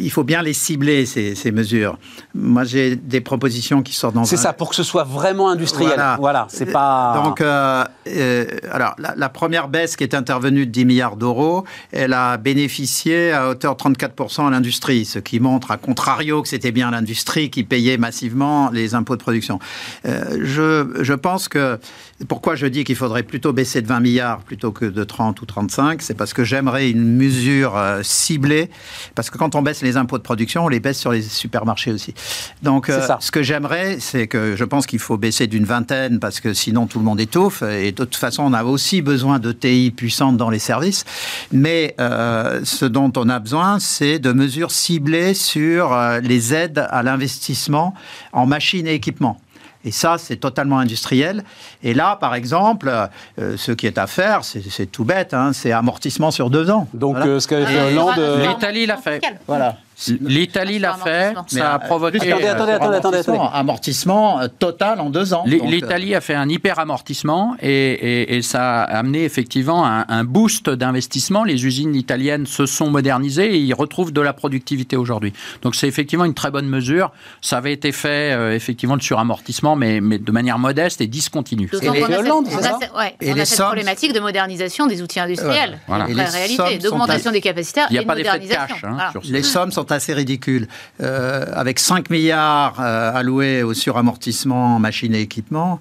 [0.00, 1.98] il faut bien les cibler, ces, ces mesures.
[2.34, 5.48] Moi, j'ai des propositions qui sortent dans C'est un- ça, pour que ce soit vraiment
[5.50, 5.92] industriel.
[5.94, 6.46] Voilà, Voilà.
[6.50, 7.20] c'est pas.
[7.24, 11.64] donc, euh, euh, alors, la, la première baisse qui est intervenue de 10 milliards d'euros,
[11.92, 16.48] elle a bénéficié à hauteur de 34% à l'industrie, ce qui montre, à contrario, que
[16.48, 19.60] c'était bien l'industrie qui payait massivement les impôts de production.
[20.04, 21.78] Je, je pense que,
[22.26, 25.46] pourquoi je dis qu'il faudrait plutôt baisser de 20 milliards plutôt que de 30 ou
[25.46, 28.70] 35, c'est parce que j'aimerais une mesure euh, ciblée,
[29.14, 31.92] parce que quand on baisse les impôts de production, on les baisse sur les supermarchés
[31.92, 32.14] aussi.
[32.62, 36.40] Donc, euh, ce que j'aimerais, c'est que je pense qu'il faut baisser d'une vingtaine, parce
[36.40, 37.62] que sinon tout le monde étouffe.
[37.62, 41.04] Et de toute façon, on a aussi besoin de TI puissantes dans les services.
[41.52, 47.02] Mais euh, ce dont on a besoin, c'est de mesures ciblées sur les aides à
[47.02, 47.94] l'investissement
[48.32, 49.40] en machines et équipements.
[49.88, 51.42] Et ça, c'est totalement industriel.
[51.82, 52.92] Et là, par exemple,
[53.38, 56.86] euh, ce qui est à faire, c'est tout bête, hein, c'est amortissement sur deux ans.
[56.92, 58.20] Donc, euh, ce qu'avait fait Hollande...
[58.46, 59.24] L'Italie l'a fait.
[59.46, 59.76] Voilà.
[60.20, 62.18] L'Italie l'a fait, ça a provoqué.
[62.32, 65.44] attendez, attendez, attendez, attendez, Amortissement total en deux ans.
[65.46, 70.70] L'Italie a fait un hyper amortissement et, et, ça a amené effectivement un, un boost
[70.70, 71.44] d'investissement.
[71.44, 75.32] Les usines italiennes se sont modernisées et ils retrouvent de la productivité aujourd'hui.
[75.62, 77.10] Donc c'est effectivement une très bonne mesure.
[77.40, 81.70] Ça avait été fait euh, effectivement de suramortissement, mais, mais de manière modeste et discontinue.
[81.72, 85.20] Et les, Hollande, on a, ouais, et on a cette problématique de modernisation des outils
[85.20, 85.78] industriels.
[85.86, 86.06] Voilà.
[86.08, 88.84] La réalité, d'augmentation des capacités Il n'y a pas d'effet de cash.
[88.84, 90.68] Hein, sur les sommes sont assez ridicule.
[91.02, 95.80] Euh, avec 5 milliards euh, alloués au suramortissement machines et équipements,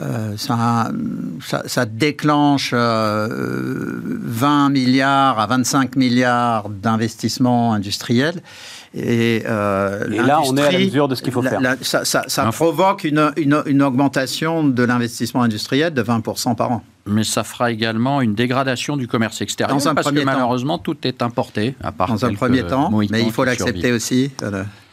[0.00, 0.90] euh, ça,
[1.66, 3.28] ça, déclenche 20
[4.70, 8.42] milliards à 25 milliards d'investissements industriels.
[8.92, 11.60] Et, là, on est à la mesure de ce qu'il faut faire.
[11.82, 17.44] ça, provoque une, une, une augmentation de l'investissement industriel de 20% par an mais ça
[17.44, 21.22] fera également une dégradation du commerce extérieur dans un parce premier que malheureusement tout est
[21.22, 24.30] importé à part dans un premier temps mais il faut l'accepter aussi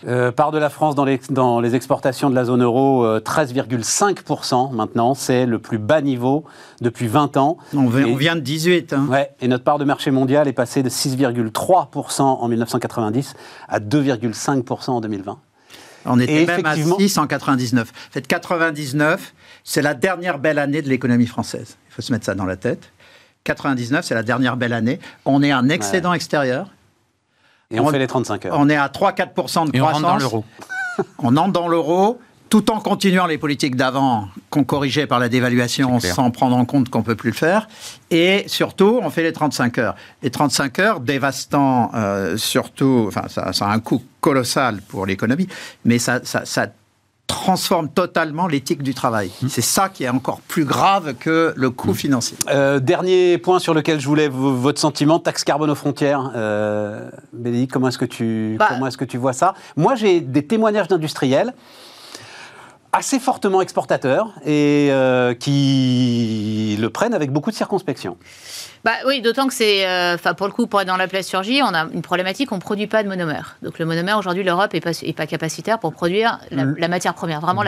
[0.07, 4.71] euh, part de la France dans les, dans les exportations de la zone euro 13,5%
[4.71, 6.43] euh, maintenant c'est le plus bas niveau
[6.81, 7.57] depuis 20 ans.
[7.75, 9.07] On, vient de 18 hein.
[9.09, 13.35] ouais, et notre part de marché mondial est passée de 6,3% en 1990
[13.69, 15.37] à 2,5% en 2020
[16.05, 19.33] on était même à 6 en 99 fait 99
[19.63, 21.77] c'est la dernière belle année de l'économie française.
[21.91, 22.91] Il faut se mettre ça dans la tête.
[23.43, 24.99] 99, c'est la dernière belle année.
[25.25, 26.69] On est en excédent extérieur.
[27.69, 28.55] Et on, fait les 35 heures.
[28.57, 29.79] On est à 3-4% de Et croissance.
[29.79, 30.45] On rentre dans l'euro.
[31.19, 32.19] on entre dans l'euro
[32.49, 36.89] tout en continuant les politiques d'avant qu'on corrigeait par la dévaluation sans prendre en compte
[36.89, 37.69] qu'on ne peut plus le faire.
[38.09, 39.95] Et surtout, on fait les 35 heures.
[40.21, 45.47] Les 35 heures, dévastant euh, surtout, enfin, ça, a un coût colossal pour l'économie,
[45.85, 46.67] mais ça, ça, ça
[47.31, 49.31] transforme totalement l'éthique du travail.
[49.41, 49.47] Mmh.
[49.49, 51.95] C'est ça qui est encore plus grave que le coût mmh.
[51.95, 52.37] financier.
[52.49, 56.31] Euh, dernier point sur lequel je voulais votre sentiment, taxe carbone aux frontières.
[56.35, 58.67] Euh, Bénédicte, comment est-ce que, tu, bah.
[58.69, 59.53] comment est-ce que tu vois ça?
[59.77, 61.53] Moi, j'ai des témoignages d'industriels
[62.93, 68.17] assez fortement exportateurs et euh, qui le prennent avec beaucoup de circonspection.
[68.83, 71.61] Bah oui, d'autant que c'est, euh, enfin pour le coup, pour être dans la plasturgie,
[71.61, 73.57] on a une problématique, on ne produit pas de monomère.
[73.61, 76.87] Donc le monomère aujourd'hui, l'Europe n'est pas, est pas capacitaire pour produire la, mm.
[76.87, 77.63] matière première, vraiment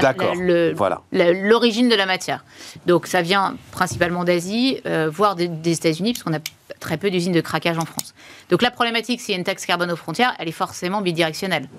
[1.12, 2.44] l'origine de la matière.
[2.88, 6.42] Donc ça vient principalement d'Asie, euh, voire des, États-Unis, parce qu'on a
[6.80, 8.16] très peu d'usines de craquage en France.
[8.50, 11.70] Donc la problématique, s'il y a une taxe carbone aux frontières, elle est forcément bidirectionnelle.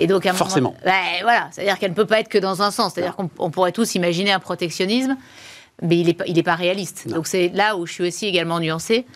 [0.00, 0.74] Et donc, à Forcément.
[0.82, 2.94] voilà, c'est-à-dire qu'elle ne peut pas être que dans un sens.
[2.94, 5.16] C'est-à-dire qu'on pourrait tous imaginer un protectionnisme
[5.82, 7.08] mais il n'est il est pas réaliste.
[7.08, 9.06] Donc c'est là où je suis aussi également nuancée.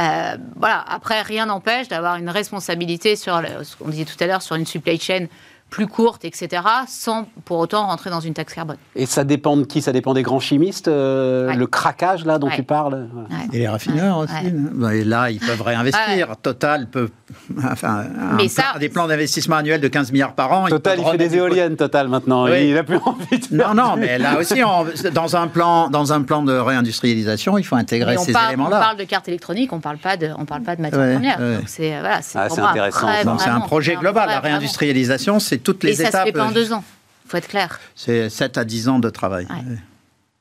[0.00, 0.84] Euh, voilà.
[0.88, 4.66] Après, rien n'empêche d'avoir une responsabilité sur, ce qu'on disait tout à l'heure, sur une
[4.66, 5.26] supply chain
[5.70, 8.78] plus courte, etc., sans pour autant rentrer dans une taxe carbone.
[8.96, 9.82] Et ça dépend de qui?
[9.82, 13.08] Ça dépend des grands chimistes euh, Le craquage, là, dont tu parles?
[13.52, 14.50] Et les raffineurs aussi.
[14.50, 16.36] Bah, et là, ils peuvent réinvestir.
[16.42, 17.10] Total peut...
[17.70, 18.04] Enfin,
[18.36, 18.78] Mais ça...
[18.80, 20.66] des plans d'investissement annuels de 15 milliards par an.
[20.68, 22.46] Total, il, fait des éoliennes, Total, maintenant.
[22.46, 24.60] Il n'a plus envie de Non, non, mais là aussi,
[25.12, 28.78] dans, un plan, dans un plan de réindustrialisation, il faut intégrer ces éléments-là.
[28.78, 31.14] On parle de carte électronique, on ne parle pas de, on parle pas de matières
[31.14, 31.38] premières.
[31.66, 33.38] C'est voilà, ah, intéressant.
[33.38, 34.28] C'est un projet global.
[34.28, 36.08] La réindustrialisation, c'est toutes les étapes.
[36.08, 36.84] Et ça se fait pas en deux ans,
[37.24, 37.80] il faut être clair.
[37.94, 39.46] C'est 7 à 10 ans de travail.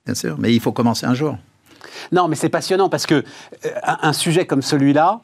[0.05, 1.37] Bien sûr, mais il faut commencer un jour.
[2.11, 5.19] Non, mais c'est passionnant parce que euh, un sujet comme celui-là,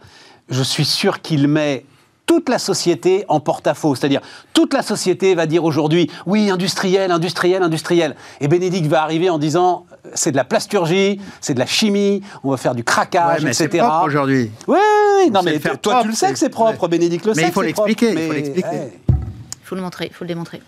[0.50, 1.86] je suis sûr qu'il met
[2.26, 3.96] toute la société en porte-à-faux.
[3.96, 4.22] C'est-à-dire,
[4.54, 8.16] toute la société va dire aujourd'hui, oui, industriel, industriel, industriel.
[8.40, 12.52] Et Bénédicte va arriver en disant, c'est de la plasturgie, c'est de la chimie, on
[12.52, 13.70] va faire du craquage, ouais, mais etc.
[13.72, 14.52] C'est propre aujourd'hui.
[14.68, 14.78] Oui,
[15.18, 17.42] oui, non, mais toi, tu le sais que c'est propre, Bénédicte le mais sait.
[17.42, 18.12] Mais il faut l'expliquer,
[18.56, 18.64] il
[19.74, 20.62] faut le montrer, il faut le démontrer.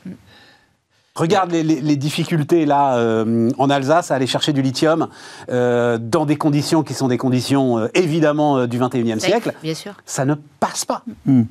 [1.16, 5.08] Regarde les, difficultés là euh, en Alsace à aller chercher du lithium
[5.50, 9.54] euh, dans des conditions qui sont des conditions euh, évidemment du 21e siècle.
[9.64, 9.94] Bien sûr.
[10.06, 11.04] Ça ne passe pas.
[11.26, 11.44] Hmm.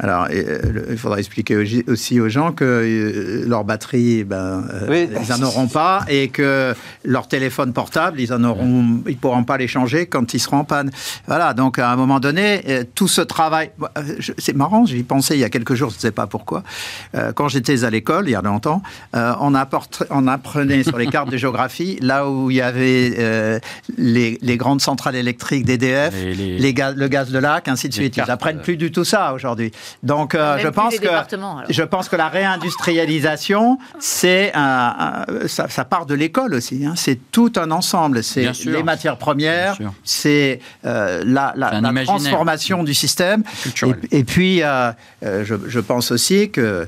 [0.00, 6.04] Alors, il faudra expliquer aussi aux gens que leur batterie, ben, ils n'en auront pas
[6.08, 10.40] et que leur téléphone portable, ils en auront, ils pourront pas les changer quand ils
[10.40, 10.90] seront en panne.
[11.28, 11.54] Voilà.
[11.54, 13.70] Donc, à un moment donné, tout ce travail,
[14.38, 16.64] c'est marrant, j'y pensais il y a quelques jours, je ne sais pas pourquoi,
[17.36, 18.82] quand j'étais à l'école il y a longtemps.
[19.12, 19.54] On,
[20.10, 23.60] on, apprenait sur les cartes de géographie, là où il y avait
[23.98, 26.72] les, grandes centrales électriques d'EDF, les...
[26.72, 28.16] le gaz de lac, ainsi de suite.
[28.16, 29.72] Ils n'apprennent plus du tout ça aujourd'hui.
[30.02, 31.08] Donc, je, pense que,
[31.68, 36.84] je pense que la réindustrialisation, c'est un, ça, part de l'école aussi.
[36.86, 36.94] Hein.
[36.96, 38.22] C'est tout un ensemble.
[38.22, 41.22] C'est les matières premières, c'est la,
[41.56, 43.42] la, la transformation du système.
[44.10, 44.92] Et, puis, euh,
[45.24, 46.86] euh, je, pense aussi qu'il euh,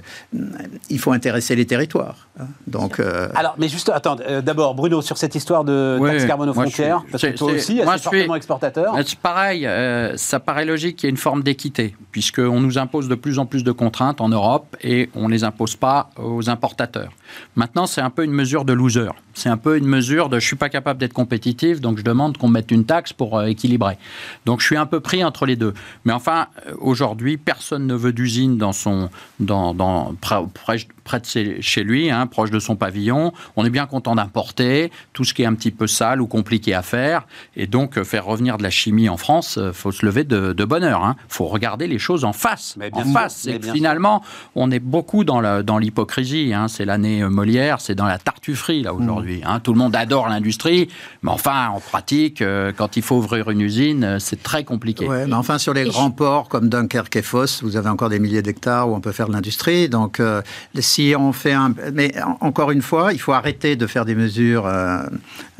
[0.98, 2.05] faut intéresser les territoires.
[2.06, 2.25] Hein.
[2.66, 3.00] Donc,
[3.34, 7.22] Alors, mais juste, attends, d'abord, Bruno, sur cette histoire de taxe carbone aux frontières, parce
[7.22, 8.94] que toi aussi, assez fortement exportateur.
[9.06, 9.68] C'est pareil,
[10.16, 13.46] ça paraît logique qu'il y ait une forme d'équité, puisqu'on nous impose de plus en
[13.46, 17.12] plus de contraintes en Europe et on ne les impose pas aux importateurs.
[17.54, 19.10] Maintenant, c'est un peu une mesure de loser.
[19.34, 22.38] C'est un peu une mesure de je suis pas capable d'être compétitif, donc je demande
[22.38, 23.98] qu'on mette une taxe pour équilibrer.
[24.44, 25.74] Donc je suis un peu pris entre les deux.
[26.04, 29.10] Mais enfin, euh, aujourd'hui, personne ne veut d'usine dans son,
[29.40, 33.32] dans, dans, près, près de chez lui, hein, proche de son pavillon.
[33.56, 36.74] On est bien content d'importer tout ce qui est un petit peu sale ou compliqué
[36.74, 37.26] à faire.
[37.56, 40.24] Et donc, euh, faire revenir de la chimie en France, il euh, faut se lever
[40.24, 41.00] de, de bonne heure.
[41.02, 41.16] Il hein.
[41.28, 42.76] faut regarder les choses en face.
[42.92, 43.48] en face.
[43.72, 44.22] finalement,
[44.54, 46.50] on est beaucoup dans l'hypocrisie.
[46.50, 46.68] Dans hein.
[46.68, 49.42] C'est l'année Molière, c'est dans la tartufferie, là, aujourd'hui.
[49.44, 49.60] Hein.
[49.60, 50.88] Tout le monde adore l'industrie.
[51.22, 52.42] Mais enfin, en pratique,
[52.76, 55.06] quand il faut ouvrir une usine, c'est très compliqué.
[55.06, 58.18] Ouais, mais enfin, sur les grands ports comme Dunkerque et Foss, vous avez encore des
[58.18, 59.88] milliers d'hectares où on peut faire de l'industrie.
[59.88, 60.42] Donc, euh,
[60.78, 61.74] si on fait un.
[61.92, 64.66] Mais encore une fois, il faut arrêter de faire des mesures.
[64.66, 65.02] Euh,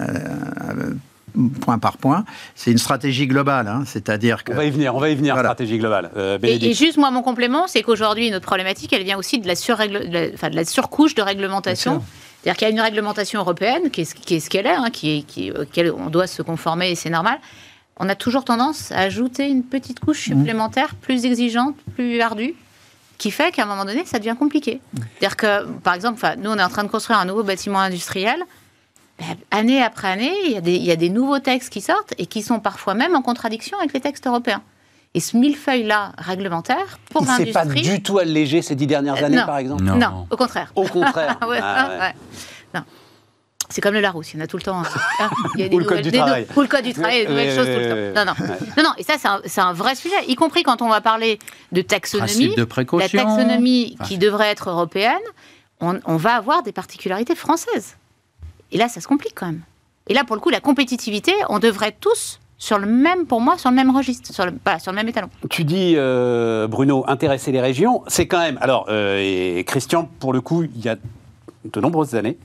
[0.00, 0.94] euh,
[1.60, 2.24] point par point.
[2.54, 3.82] C'est une stratégie globale, hein.
[3.84, 4.52] c'est-à-dire que...
[4.52, 6.10] On va y venir, on va y venir, stratégie globale.
[6.42, 10.56] et, juste, moi, mon complément, c'est qu'aujourd'hui, notre problématique, elle vient aussi de la, de
[10.56, 12.02] la surcouche de réglementation.
[12.40, 15.22] C'est-à-dire qu'il y a une réglementation européenne qui est, ce qu'elle est, hein, qui est,
[15.24, 17.38] qui, auquel on doit se conformer et c'est normal
[17.98, 20.38] on a toujours tendance à ajouter une petite couche mmh.
[20.38, 22.54] supplémentaire, plus exigeante, plus ardue,
[23.18, 24.80] qui fait qu'à un moment donné, ça devient compliqué.
[25.18, 28.42] C'est-à-dire que, par exemple, nous, on est en train de construire un nouveau bâtiment industriel.
[29.18, 31.80] Ben, année après année, il y, a des, il y, a des, nouveaux textes qui
[31.80, 34.62] sortent et qui sont parfois même en contradiction avec les textes européens.
[35.14, 37.52] Et ce millefeuille-là réglementaire, pour l'industrie...
[37.52, 40.26] Pas du tout allégé ces dix dernières années, par exemple non.
[40.30, 40.72] au contraire.
[40.74, 41.38] Au contraire.
[41.62, 42.12] Ah
[42.74, 42.82] non.
[43.68, 44.80] C'est comme le Larousse, il y en a tout le temps.
[44.80, 45.30] Hein.
[45.54, 46.46] Il y a des ou, le code du travail.
[46.54, 48.24] ou le code du travail, des nouvelles choses tout le temps.
[48.24, 48.56] Non, non.
[48.76, 48.90] non, non.
[48.98, 51.38] Et ça, c'est un, un, vrai sujet, y compris quand on va parler
[51.72, 52.54] de taxonomie.
[52.54, 52.66] De
[52.98, 55.14] la taxonomie qui devrait être européenne,
[55.80, 57.96] on, on, va avoir des particularités françaises.
[58.72, 59.62] Et là, ça se complique quand même.
[60.08, 63.58] Et là, pour le coup, la compétitivité, on devrait tous sur le même, pour moi,
[63.58, 65.28] sur le même registre, sur le, sur le même étalon.
[65.50, 68.58] Tu dis, euh, Bruno, intéresser les régions, c'est quand même.
[68.60, 70.96] Alors, euh, et Christian, pour le coup, il y a
[71.72, 72.38] de nombreuses années,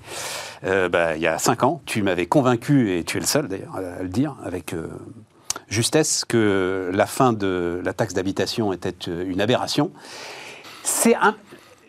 [0.64, 3.48] euh, bah, il y a cinq ans, tu m'avais convaincu, et tu es le seul
[3.48, 4.88] d'ailleurs à le dire, avec euh,
[5.68, 9.92] justesse, que la fin de la taxe d'habitation était euh, une aberration.
[10.84, 11.36] C'est un,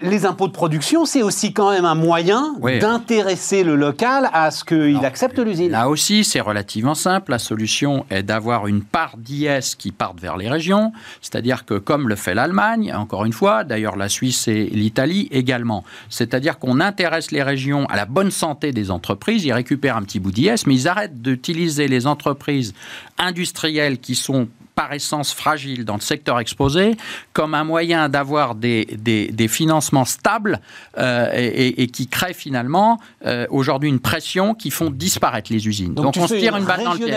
[0.03, 4.64] les impôts de production, c'est aussi quand même un moyen d'intéresser le local à ce
[4.64, 5.70] qu'il accepte l'usine.
[5.70, 7.30] Là aussi, c'est relativement simple.
[7.30, 12.09] La solution est d'avoir une part d'IS qui parte vers les régions, c'est-à-dire que comme
[12.09, 17.30] le fait l'Allemagne, encore une fois, d'ailleurs la Suisse et l'Italie également, c'est-à-dire qu'on intéresse
[17.30, 20.74] les régions à la bonne santé des entreprises, ils récupèrent un petit bout d'IS, mais
[20.74, 22.74] ils arrêtent d'utiliser les entreprises
[23.18, 26.96] industrielles qui sont par essence fragile dans le secteur exposé
[27.32, 30.60] comme un moyen d'avoir des, des, financements stables
[30.98, 35.94] euh, et, qui créent finalement euh, aujourd'hui une pression qui font disparaître les usines.
[35.94, 37.12] Donc, on se tire une, balle dans le pied.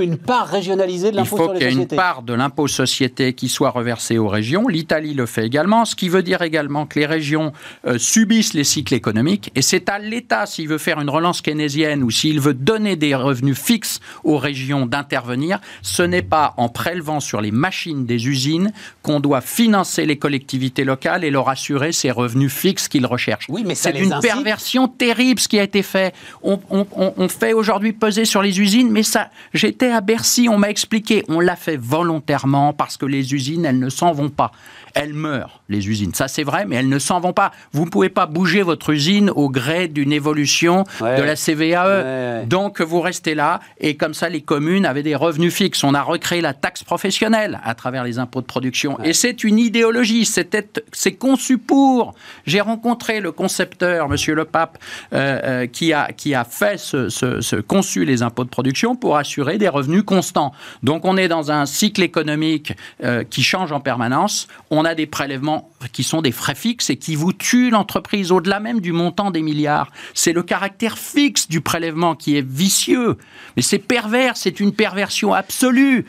[0.00, 1.64] Une part régionalisée de l'impôt sur les sociétés.
[1.64, 4.68] Il faut qu'il y ait une part de l'impôt société qui soit reversée aux régions.
[4.68, 7.52] L'Italie le fait également, ce qui veut dire également que les régions
[7.86, 12.02] euh, subissent les cycles économiques et c'est à l'État, s'il veut faire une relance keynésienne
[12.02, 15.60] ou s'il veut donner des revenus fixes aux régions d'intervenir.
[15.82, 20.84] Ce n'est pas en prélevant sur les machines des usines qu'on doit financer les collectivités
[20.84, 23.46] locales et leur assurer ces revenus fixes qu'ils recherchent.
[23.48, 26.14] Oui, mais c'est une perversion terrible ce qui a été fait.
[26.42, 30.70] On, on fait aujourd'hui peser sur les usines, mais ça, j'étais à Bercy, on m'a
[30.70, 34.52] expliqué, on l'a fait volontairement parce que les usines, elles ne s'en vont pas
[34.96, 36.14] elles meurent, les usines.
[36.14, 37.52] Ça, c'est vrai, mais elles ne s'en vont pas.
[37.72, 42.44] Vous ne pouvez pas bouger votre usine au gré d'une évolution de la CVAE.
[42.46, 45.84] Donc, vous restez là, et comme ça, les communes avaient des revenus fixes.
[45.84, 48.98] On a recréé la taxe professionnelle à travers les impôts de production.
[49.02, 50.24] Et c'est une idéologie.
[50.24, 52.14] C'est conçu pour.
[52.46, 54.78] J'ai rencontré le concepteur, Monsieur Le Pape,
[55.12, 59.16] euh, euh, qui, a, qui a fait ce, ce, conçu les impôts de production pour
[59.16, 60.52] assurer des revenus constants.
[60.82, 64.48] Donc, on est dans un cycle économique euh, qui change en permanence.
[64.70, 65.55] On a des prélèvements
[65.92, 69.42] qui sont des frais fixes et qui vous tuent l'entreprise au-delà même du montant des
[69.42, 69.90] milliards.
[70.14, 73.16] C'est le caractère fixe du prélèvement qui est vicieux.
[73.56, 76.06] Mais c'est pervers, c'est une perversion absolue.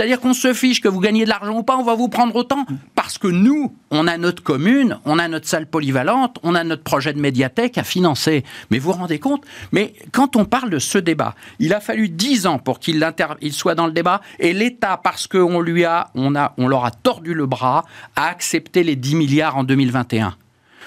[0.00, 2.34] C'est-à-dire qu'on se fiche que vous gagnez de l'argent ou pas, on va vous prendre
[2.34, 2.64] autant.
[2.94, 6.82] Parce que nous, on a notre commune, on a notre salle polyvalente, on a notre
[6.82, 8.42] projet de médiathèque à financer.
[8.70, 9.44] Mais vous vous rendez compte?
[9.72, 13.06] Mais quand on parle de ce débat, il a fallu dix ans pour qu'il
[13.42, 16.86] il soit dans le débat, et l'État, parce qu'on lui a, on a, on leur
[16.86, 17.84] a tordu le bras,
[18.16, 20.34] a accepté les 10 milliards en 2021.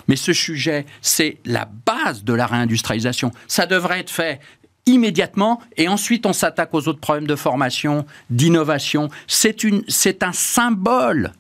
[0.07, 3.31] Mais ce sujet, c'est la base de la réindustrialisation.
[3.47, 4.39] Ça devrait être fait
[4.85, 9.09] immédiatement et ensuite on s'attaque aux autres problèmes de formation, d'innovation.
[9.27, 11.31] C'est un symbole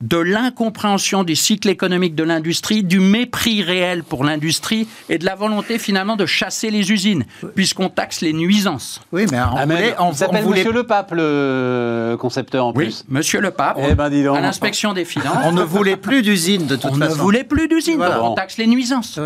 [0.00, 5.34] de l'incompréhension du cycle économique de l'industrie, du mépris réel pour l'industrie et de la
[5.34, 7.24] volonté finalement de chasser les usines,
[7.54, 9.02] puisqu'on taxe les nuisances.
[9.12, 13.04] Oui, mais on, ah, voulait, on, s'appelle Monsieur Le Pape, le concepteur en oui, plus.
[13.08, 15.36] Monsieur Le Pape, eh ben, à l'inspection des finances.
[15.44, 17.02] on ne voulait plus d'usines de toute façon.
[17.02, 19.20] On ne voulait plus d'usines, on taxe les nuisances.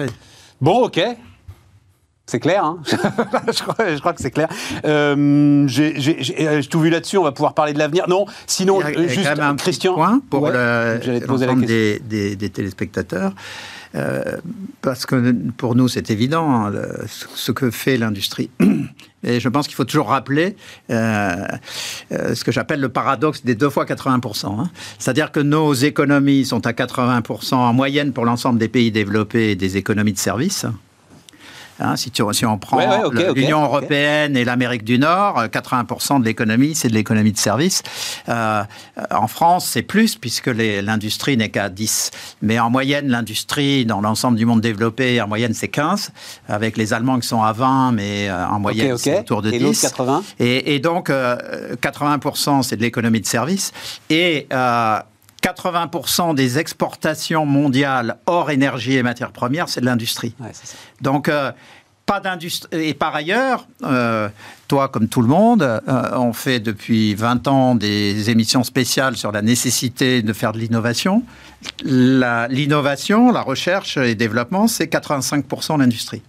[0.60, 1.00] Bon, ok.
[2.26, 4.48] C'est clair, hein je, crois, que c'est clair.
[4.86, 8.06] Euh, J'ai tout vu là-dessus, on va pouvoir parler de l'avenir.
[8.08, 9.94] Non, sinon, juste un Christian.
[9.94, 13.32] Point pour l'ensemble des, des, téléspectateurs.
[13.94, 14.38] Euh,
[14.80, 16.72] parce que pour nous, c'est évident hein,
[17.06, 18.50] ce que fait l'industrie.
[19.24, 20.56] Et je pense qu'il faut toujours rappeler
[20.90, 21.46] euh,
[22.12, 24.60] euh, ce que j'appelle le paradoxe des deux fois 80%.
[24.60, 24.70] Hein.
[24.98, 29.56] C'est-à-dire que nos économies sont à 80% en moyenne pour l'ensemble des pays développés et
[29.56, 30.66] des économies de services.
[31.80, 36.74] Hein, si, si, on prend l'Union européenne et l'Amérique du Nord, 80% euh, de l'économie,
[36.74, 37.82] c'est de l'économie de services.
[38.28, 38.62] Euh,
[39.10, 42.10] en France, c'est plus, puisque l'industrie n'est qu'à 10.
[42.42, 46.10] Mais en moyenne, l'industrie, dans l'ensemble du monde développé, en moyenne, c'est 15,
[46.48, 49.58] avec les Allemands qui sont à 20, mais euh, en moyenne, c'est autour de et
[49.58, 49.80] 10.
[49.80, 53.72] 80 et, et donc, 80%, c'est de l'économie de services.
[54.10, 54.46] Et
[55.44, 60.34] 80% des exportations mondiales hors énergie et matières premières, c'est de l'industrie.
[61.02, 61.52] Donc, euh,
[62.06, 62.88] pas d'industrie.
[62.88, 64.30] Et par ailleurs, euh,
[64.68, 65.80] toi, comme tout le monde, euh,
[66.16, 71.22] on fait depuis 20 ans des émissions spéciales sur la nécessité de faire de l'innovation.
[71.84, 76.22] L'innovation, la, recherche et développement, c'est 85% l'industrie.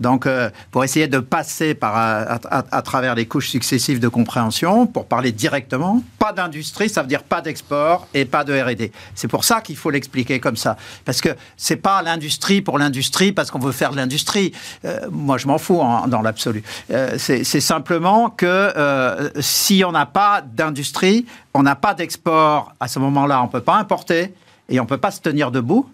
[0.00, 5.06] Donc, euh, pour essayer de passer par, à, travers les couches successives de compréhension, pour
[5.06, 8.92] parler directement, pas d'industrie, ça veut dire pas d'export et pas de R&D.
[9.14, 13.32] C'est pour ça qu'il faut l'expliquer comme ça, parce que c'est pas l'industrie pour l'industrie
[13.32, 14.52] parce qu'on veut faire de l'industrie.
[14.84, 16.62] Euh, moi, je m'en fous dans l'absolu.
[16.90, 22.72] Euh, c'est simplement que si on n'a pas d'industrie, on n'a pas d'export.
[22.80, 24.32] À ce moment-là, on peut pas importer
[24.68, 25.88] et on peut pas se tenir debout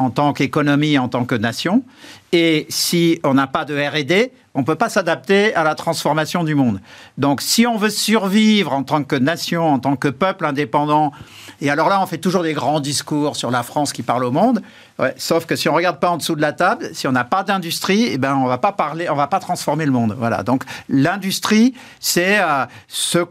[0.00, 1.82] en tant qu'économie, en tant que nation.
[2.32, 6.42] Et si on n'a pas de RD, on ne peut pas s'adapter à la transformation
[6.42, 6.80] du monde.
[7.18, 11.12] Donc si on veut survivre en tant que nation, en tant que peuple indépendant,
[11.60, 14.32] et alors là on fait toujours des grands discours sur la France qui parle au
[14.32, 14.60] monde,
[15.16, 17.44] sauf que si on regarde pas en dessous de la table, si on n'a pas
[17.44, 20.16] d'industrie, eh ben on va pas parler, on va pas transformer le monde.
[20.18, 20.42] Voilà.
[20.42, 23.24] Donc l'industrie, c'est euh, ce,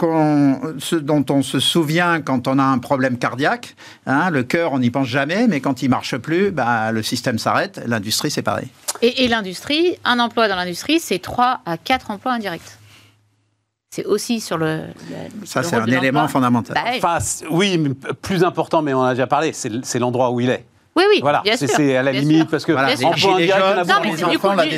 [0.79, 3.75] ce dont on se souvient quand on a un problème cardiaque.
[4.05, 7.37] Hein, le cœur, on n'y pense jamais, mais quand il marche plus, ben, le système
[7.37, 7.81] s'arrête.
[7.85, 8.69] L'industrie, c'est pareil.
[9.01, 12.61] Et, l'industrie, un emploi dans l'industrie, c'est 3 à 4 emplois indirects.
[13.91, 14.83] C'est aussi sur le.
[15.45, 16.75] Ça, c'est un élément fondamental.
[16.75, 17.17] Bah enfin,
[17.49, 20.65] oui, plus important, mais on a déjà parlé, c'est l'endroit où il est.
[20.95, 22.95] Oui, oui, voilà, c'est à la limite parce que voilà, les,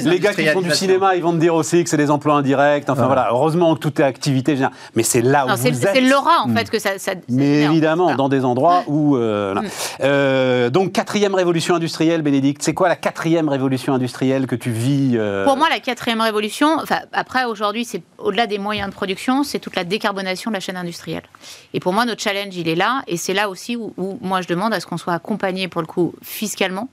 [0.02, 2.36] les, gars qui font du cinéma, ils vont te dire aussi que c'est des emplois
[2.36, 2.90] indirects.
[2.90, 4.76] Enfin voilà, heureusement que tout est activité générale.
[4.96, 5.76] Mais c'est là où vous êtes.
[5.76, 7.00] C'est l'aura en fait que ça.
[7.00, 9.16] ça mais évidemment, dans des endroits où.
[9.16, 9.68] Euh, mm.
[10.04, 12.62] euh, donc quatrième révolution industrielle, Bénédicte.
[12.62, 15.46] C'est quoi la quatrième révolution industrielle que tu vis euh?
[15.46, 16.78] Pour moi, la quatrième révolution.
[16.82, 20.60] Enfin, après aujourd'hui, c'est au-delà des moyens de production, c'est toute la décarbonation de la
[20.60, 21.24] chaîne industrielle.
[21.74, 24.42] Et pour moi, notre challenge, il est là, et c'est là aussi où, où moi
[24.42, 26.90] je demande à ce qu'on soit accompagné pour le coup fiscalement,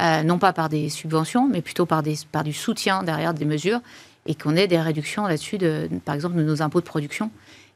[0.00, 3.44] euh, non pas par des subventions, mais plutôt par, des, par du soutien derrière des
[3.44, 3.80] mesures,
[4.26, 7.30] et qu'on ait des réductions là-dessus, de, par exemple, de nos impôts de production,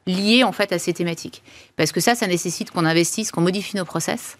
[0.07, 1.41] liés en fait à ces thématiques.
[1.77, 4.37] Parce que ça, ça nécessite qu'on investisse, qu'on modifie nos process.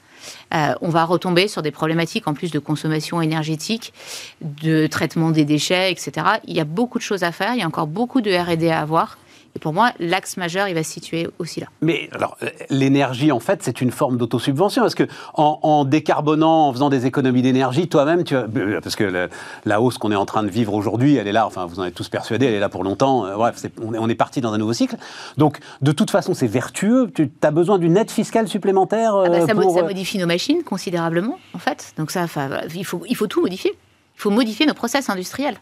[0.53, 3.93] Euh, on va retomber sur des problématiques en plus de consommation énergétique,
[4.41, 6.27] de traitement des déchets, etc.
[6.45, 8.65] Il y a beaucoup de choses à faire, il y a encore beaucoup de RD
[8.71, 9.17] à avoir.
[9.55, 11.67] Et pour moi, l'axe majeur, il va se situer aussi là.
[11.81, 12.37] Mais alors,
[12.69, 14.81] l'énergie, en fait, c'est une forme d'autosubvention.
[14.81, 19.29] Parce que en, décarbonant, en faisant des économies d'énergie, toi-même, tu euh, parce que
[19.65, 21.47] la hausse qu'on est en train de vivre aujourd'hui, elle est là.
[21.47, 23.25] Enfin, vous en êtes tous persuadés, elle est là pour longtemps.
[23.25, 24.97] Euh, bref, on est, parti dans un nouveau cycle.
[25.37, 27.09] Donc, de toute façon, c'est vertueux.
[27.13, 30.63] Tu as besoin d'une aide fiscale supplémentaire ah bah, ça, euh, ça, modifie nos machines
[30.63, 31.93] considérablement, en fait.
[31.97, 32.25] Donc ça,
[32.73, 33.71] il faut, il faut tout modifier.
[34.17, 35.57] Il faut modifier nos process industriels.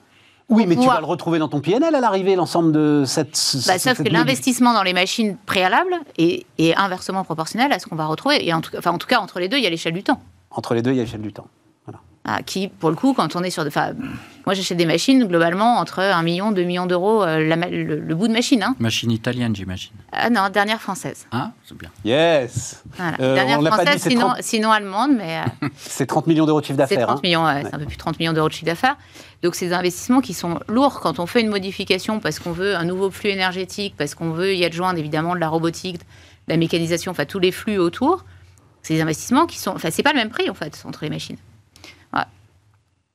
[0.50, 3.40] Oui, mais tu vas le retrouver dans ton PNL à l'arrivée, l'ensemble de cette.
[3.68, 8.06] Bah, sauf que l'investissement dans les machines préalables est, inversement proportionnel à ce qu'on va
[8.06, 8.46] retrouver.
[8.46, 10.04] Et en tout, enfin, en tout cas, entre les deux, il y a l'échelle du
[10.04, 10.22] temps.
[10.52, 11.48] Entre les deux, il y a l'échelle du temps.
[12.26, 13.66] Ah, qui, pour le coup, quand on est sur...
[13.68, 13.92] Enfin,
[14.46, 18.30] moi, j'achète des machines, globalement, entre 1 million, 2 millions d'euros, euh, le, le bout
[18.30, 18.64] de machine.
[18.64, 18.76] Hein.
[18.80, 19.92] Machine italienne, j'imagine.
[20.14, 21.28] Ah non, dernière française.
[21.34, 21.90] Ah, c'est bien.
[22.06, 23.18] Yes Voilà.
[23.20, 26.06] Euh, dernière on l'a pas française, dit, c'est sinon, 30 sinon allemande, mais euh, C'est
[26.06, 27.08] 30 millions d'euros de chiffre c'est d'affaires.
[27.08, 27.22] 30 hein.
[27.24, 27.64] millions, ouais, Ouais.
[27.64, 28.96] c'est un peu plus de 30 millions d'euros de chiffre d'affaires.
[29.42, 32.76] Donc, c'est des investissements qui sont lourds quand on fait une modification parce qu'on veut
[32.78, 36.04] un nouveau flux énergétique, parce qu'on veut y adjoindre évidemment de la robotique, de
[36.48, 38.24] la mécanisation, enfin tous les flux autour.
[38.82, 39.72] C'est des investissements qui sont.
[39.72, 41.38] Enfin, c'est pas le même prix en fait entre les machines.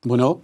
[0.01, 0.43] Bruno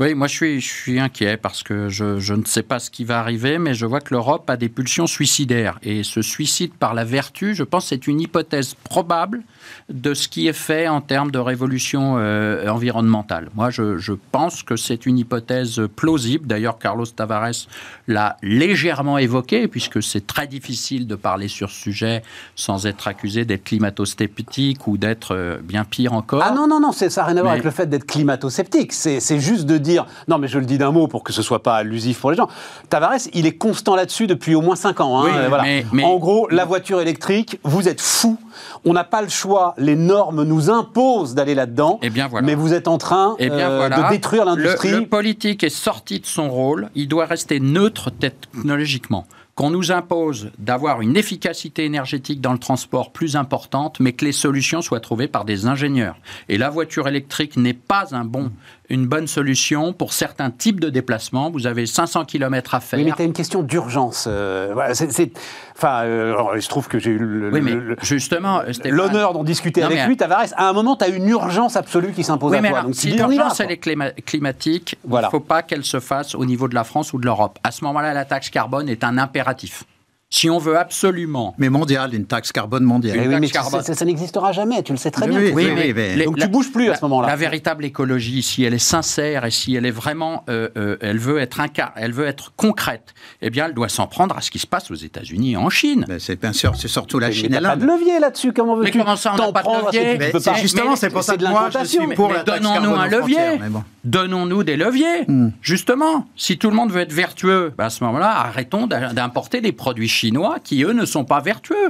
[0.00, 2.90] Oui, moi je suis, je suis inquiet parce que je, je ne sais pas ce
[2.90, 5.78] qui va arriver, mais je vois que l'Europe a des pulsions suicidaires.
[5.82, 9.42] Et ce suicide par la vertu, je pense, c'est une hypothèse probable
[9.90, 13.50] de ce qui est fait en termes de révolution euh, environnementale.
[13.54, 16.46] Moi, je, je pense que c'est une hypothèse plausible.
[16.46, 17.66] D'ailleurs, Carlos Tavares
[18.08, 22.22] l'a légèrement évoqué, puisque c'est très difficile de parler sur ce sujet
[22.56, 26.42] sans être accusé d'être climato-sceptique ou d'être euh, bien pire encore.
[26.42, 28.94] Ah non, non, non, ça n'a rien à voir avec le fait d'être climato-sceptique.
[28.94, 29.89] C'est juste de dire.
[30.28, 32.36] Non, mais je le dis d'un mot pour que ce soit pas allusif pour les
[32.36, 32.48] gens.
[32.88, 35.20] Tavares, il est constant là-dessus depuis au moins 5 ans.
[35.20, 35.64] hein, Oui, euh, voilà.
[35.64, 38.38] mais- mais- En gros, la voiture électrique, vous êtes fous.
[38.84, 39.74] On n'a pas le choix.
[39.78, 41.98] Les normes nous imposent d'aller là-dedans.
[42.02, 42.46] Eh bien, voilà.
[42.46, 44.02] Mais vous êtes en train Eh bien, euh, voilà.
[44.02, 44.90] de détruire Le- l'industrie.
[44.90, 46.90] Le, politique est sorti de son rôle.
[46.94, 49.26] Il doit rester neutre technologiquement.
[49.56, 54.32] Qu'on nous impose d'avoir une efficacité énergétique dans le transport plus importante, mais que les
[54.32, 56.16] solutions soient trouvées par des ingénieurs.
[56.48, 58.50] Et la voiture électrique n'est pas un bon,
[58.90, 61.50] une bonne solution pour certains types de déplacements.
[61.50, 62.98] Vous avez 500 km à faire.
[62.98, 64.26] Oui, mais tu as une question d'urgence.
[64.28, 65.32] euh, voilà, c'est- c'est-
[65.76, 69.44] Enfin, euh, il se trouve que j'ai eu le- Oui, mais le- justement, l'honneur d'en
[69.44, 70.44] discuter Non, avec mais- lui, Tavares.
[70.56, 72.78] À un moment, tu as une urgence absolue qui s'impose Oui, à mais toi.
[72.80, 75.28] alors, Donc, si l'urgence elle est clima- climatique, Voilà.
[75.28, 77.58] il ne faut pas qu'elle se fasse au niveau de la France ou de l'Europe.
[77.64, 79.84] À ce moment-là, la taxe carbone est un impératif.
[80.32, 83.18] Si on veut absolument Mais mondial, une taxe carbone mondiale.
[83.18, 83.80] Oui, taxe mais tu carbone.
[83.80, 85.40] sais, ça, ça n'existera jamais, tu le sais très Oui, bien.
[85.40, 87.26] oui, oui, oui, mais- les- Donc tu bouges plus à ce moment-là.
[87.26, 91.18] La véritable écologie, si elle est sincère et si elle est vraiment, euh, euh, elle
[91.18, 93.12] veut être incar- elle veut être concrète,
[93.42, 95.68] eh bien, elle doit s'en prendre à ce qui se passe aux États-Unis et en
[95.68, 96.04] Chine.
[96.08, 98.52] Mais c'est bien sûr, c'est surtout la Mais Chine t'as et pas de levier là-dessus,
[98.52, 101.10] comment Mais veux-tu comment ça, on n'a pas de levier Mais pas justement, mais c'est
[101.10, 103.58] pour ça que moi, je suis pour Mais la taxe donnons-nous un levier.
[103.60, 103.66] mais.
[104.04, 105.24] Donnons-nous des leviers.
[105.28, 105.50] Hmm.
[105.60, 109.72] Justement, si tout le monde veut être vertueux, bah, à ce moment-là, arrêtons d'importer des
[109.72, 111.88] produits chinois qui, eux, ne sont pas vertueux.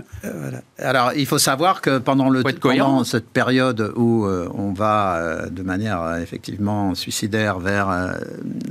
[0.78, 5.51] Alors, il faut savoir que pendant, le, pendant cette période où euh, on va euh,
[5.51, 8.12] de manière euh, effectivement suicidaire vers euh,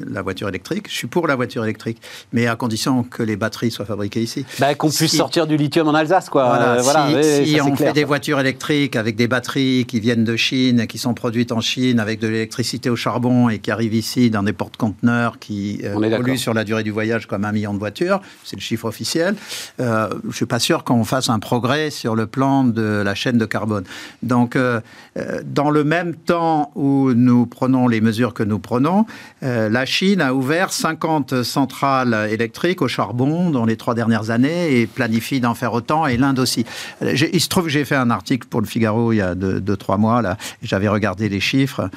[0.10, 2.02] la voiture électrique, je suis pour la voiture électrique,
[2.32, 4.46] mais à condition que les batteries soient fabriquées ici.
[4.60, 6.46] Bah, qu'on puisse Si- sortir du lithium en Alsace, quoi.
[6.48, 9.16] Voilà, Euh, voilà, si, oui, si ça, c'est on clair, fait des voitures électriques avec
[9.16, 12.96] des batteries qui viennent de Chine, qui sont produites en Chine, avec de l'électricité au
[12.96, 16.92] charbon et qui arrivent ici dans des porte-conteneurs qui euh, polluent sur la durée du
[16.92, 19.36] voyage comme un million de voitures, c'est le chiffre officiel,
[19.80, 23.38] euh, je suis pas sûr qu'on fasse un progrès sur le plan de la chaîne
[23.38, 23.84] de carbone.
[24.24, 24.82] Donc, euh,
[25.18, 29.06] euh, dans le même temps où nous prenons les mesures que nous prenons,
[29.42, 34.88] la Chine a ouvert 50 centrales électriques au charbon dans les trois dernières années et
[34.88, 36.66] planifie d'en faire autant, et l'Inde aussi.
[37.02, 39.62] Il se trouve que j'ai fait un article pour le Figaro il y a deux,
[39.62, 41.90] deux, trois mois, là, j'avais regardé les chiffres.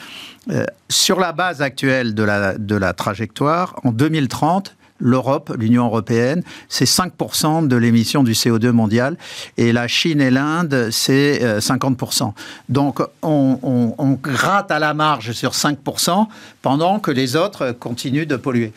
[0.89, 6.87] Sur la base actuelle de la, de la trajectoire, en 2030, l'Europe, l'Union européenne, c'est
[6.87, 9.17] 5% de l'émission du CO2 mondial,
[9.59, 12.33] et la Chine et l'Inde, c'est euh, 50%.
[12.69, 16.27] Donc on, gratte à la marge sur 5%
[16.61, 18.73] pendant que les autres continuent de polluer.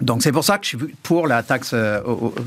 [0.00, 2.00] Donc c'est pour ça que je suis pour la taxe euh,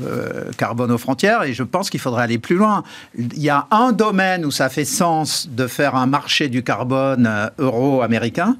[0.06, 2.82] euh, carbone aux frontières et je pense qu'il faudrait aller plus loin.
[3.16, 7.26] Il y a un domaine où ça fait sens de faire un marché du carbone
[7.26, 8.56] euh, euro-américain.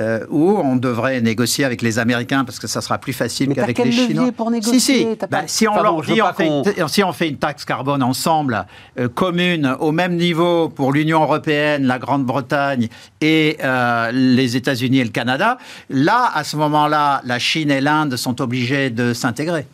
[0.00, 3.78] Euh, où on devrait négocier avec les Américains parce que ça sera plus facile qu'avec
[3.78, 4.32] les Chinois.
[4.32, 5.16] pour négocier Si, si.
[5.18, 7.12] T'as Bah, si on Pardon, leur je veux dit, pas on fait, une, si on
[7.12, 8.66] fait une taxe carbone ensemble,
[8.98, 12.88] euh, commune, au même niveau pour l'Union européenne, la Grande-Bretagne
[13.20, 15.58] et euh, les États-Unis et le Canada,
[15.90, 19.66] là, à ce moment-là, la Chine et l'Inde sont obligés de s'intégrer.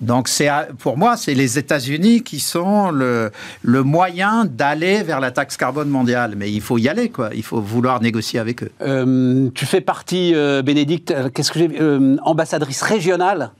[0.00, 3.30] Donc, c'est pour moi, c'est les États-Unis qui sont le,
[3.64, 6.34] moyen d'aller vers la taxe carbone mondiale.
[6.36, 7.30] Mais il faut y aller, quoi.
[7.34, 8.70] Il faut vouloir négocier avec eux.
[8.80, 11.48] Euh, tu fais partie, euh, Bénédicte, euh, qu'est-ce
[12.22, 13.50] ambassadrice régionale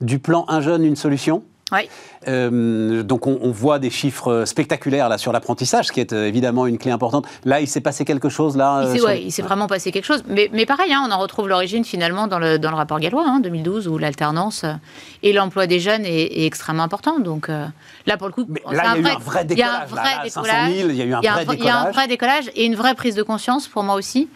[0.00, 1.42] du plan Un jeune, une solution?
[1.72, 1.88] Oui.
[2.26, 6.26] Euh, donc on, on voit des chiffres spectaculaires là sur l'apprentissage, ce qui est euh,
[6.26, 7.26] évidemment une clé importante.
[7.44, 8.80] Là, il s'est passé quelque chose là.
[8.82, 10.22] Il euh, s'est, sur- ouais, vraiment passé quelque chose.
[10.28, 13.24] Mais, mais pareil, hein, on en retrouve l'origine finalement dans le, dans le rapport Gallois,
[13.26, 14.72] hein, 2012, où l'alternance euh,
[15.22, 17.18] et l'emploi des jeunes est, est extrêmement important.
[17.18, 17.66] Donc euh,
[18.06, 20.22] là, pour le coup, il y a eu un vrai a un décollage, vrai là,
[20.30, 20.72] 500 décollage.
[20.74, 21.24] 000, il y a un il
[21.64, 24.28] y a vrai décollage et une vraie prise de conscience pour moi aussi.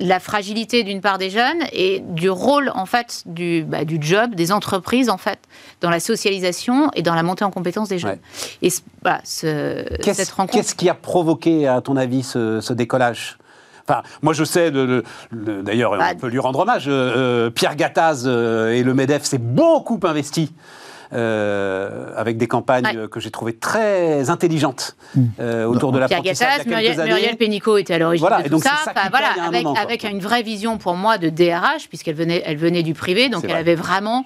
[0.00, 4.34] La fragilité d'une part des jeunes et du rôle en fait du, bah, du job
[4.34, 5.38] des entreprises en fait
[5.82, 8.12] dans la socialisation et dans la montée en compétences des jeunes.
[8.12, 8.20] Ouais.
[8.62, 8.80] Et ce-
[9.24, 9.84] ce-
[10.14, 10.54] cette rencontre.
[10.54, 13.36] qu'est-ce qui a provoqué, à ton avis, ce, ce décollage?
[13.88, 14.70] Enfin, moi, je sais,
[15.32, 16.86] d'ailleurs, Bah, on peut lui rendre hommage.
[16.86, 20.52] euh, euh, Pierre Gattaz euh, et le MEDEF s'est beaucoup investi.
[21.12, 23.08] Euh, avec des campagnes Ouais.
[23.10, 24.96] que j'ai trouvées très intelligentes
[25.38, 27.14] euh, autour de Pierre l'apprentissage Gattaz, il y a quelques Muriel.
[27.14, 28.72] Muriel Pénicaud était à l'origine Voilà, de et tout donc ça.
[28.86, 29.82] Enfin, voilà, un avec, moment, quoi.
[29.82, 33.44] avec une vraie vision pour moi de DRH, puisqu'elle venait, elle venait du privé, donc
[33.44, 33.58] elle vrai.
[33.60, 34.24] avait vraiment,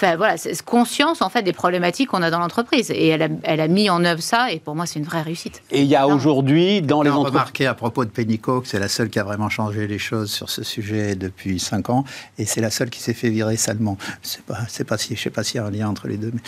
[0.00, 3.28] enfin voilà, c'est- conscience en fait des problématiques qu'on a dans l'entreprise, et elle a,
[3.44, 5.62] elle a mis en œuvre ça, et pour moi c'est une vraie réussite.
[5.70, 7.32] Et il y a aujourd'hui, dans les On a entreprises.
[7.34, 10.30] remarqué à propos de Pénicaud que c'est la seule qui a vraiment changé les choses
[10.30, 12.04] sur ce sujet depuis 5 ans,
[12.38, 13.96] et c'est la seule qui s'est fait virer salement.
[14.22, 16.16] C'est pas, c'est pas si, je sais pas s'il y a un lien entre les
[16.16, 16.30] deux.
[16.34, 16.40] mais-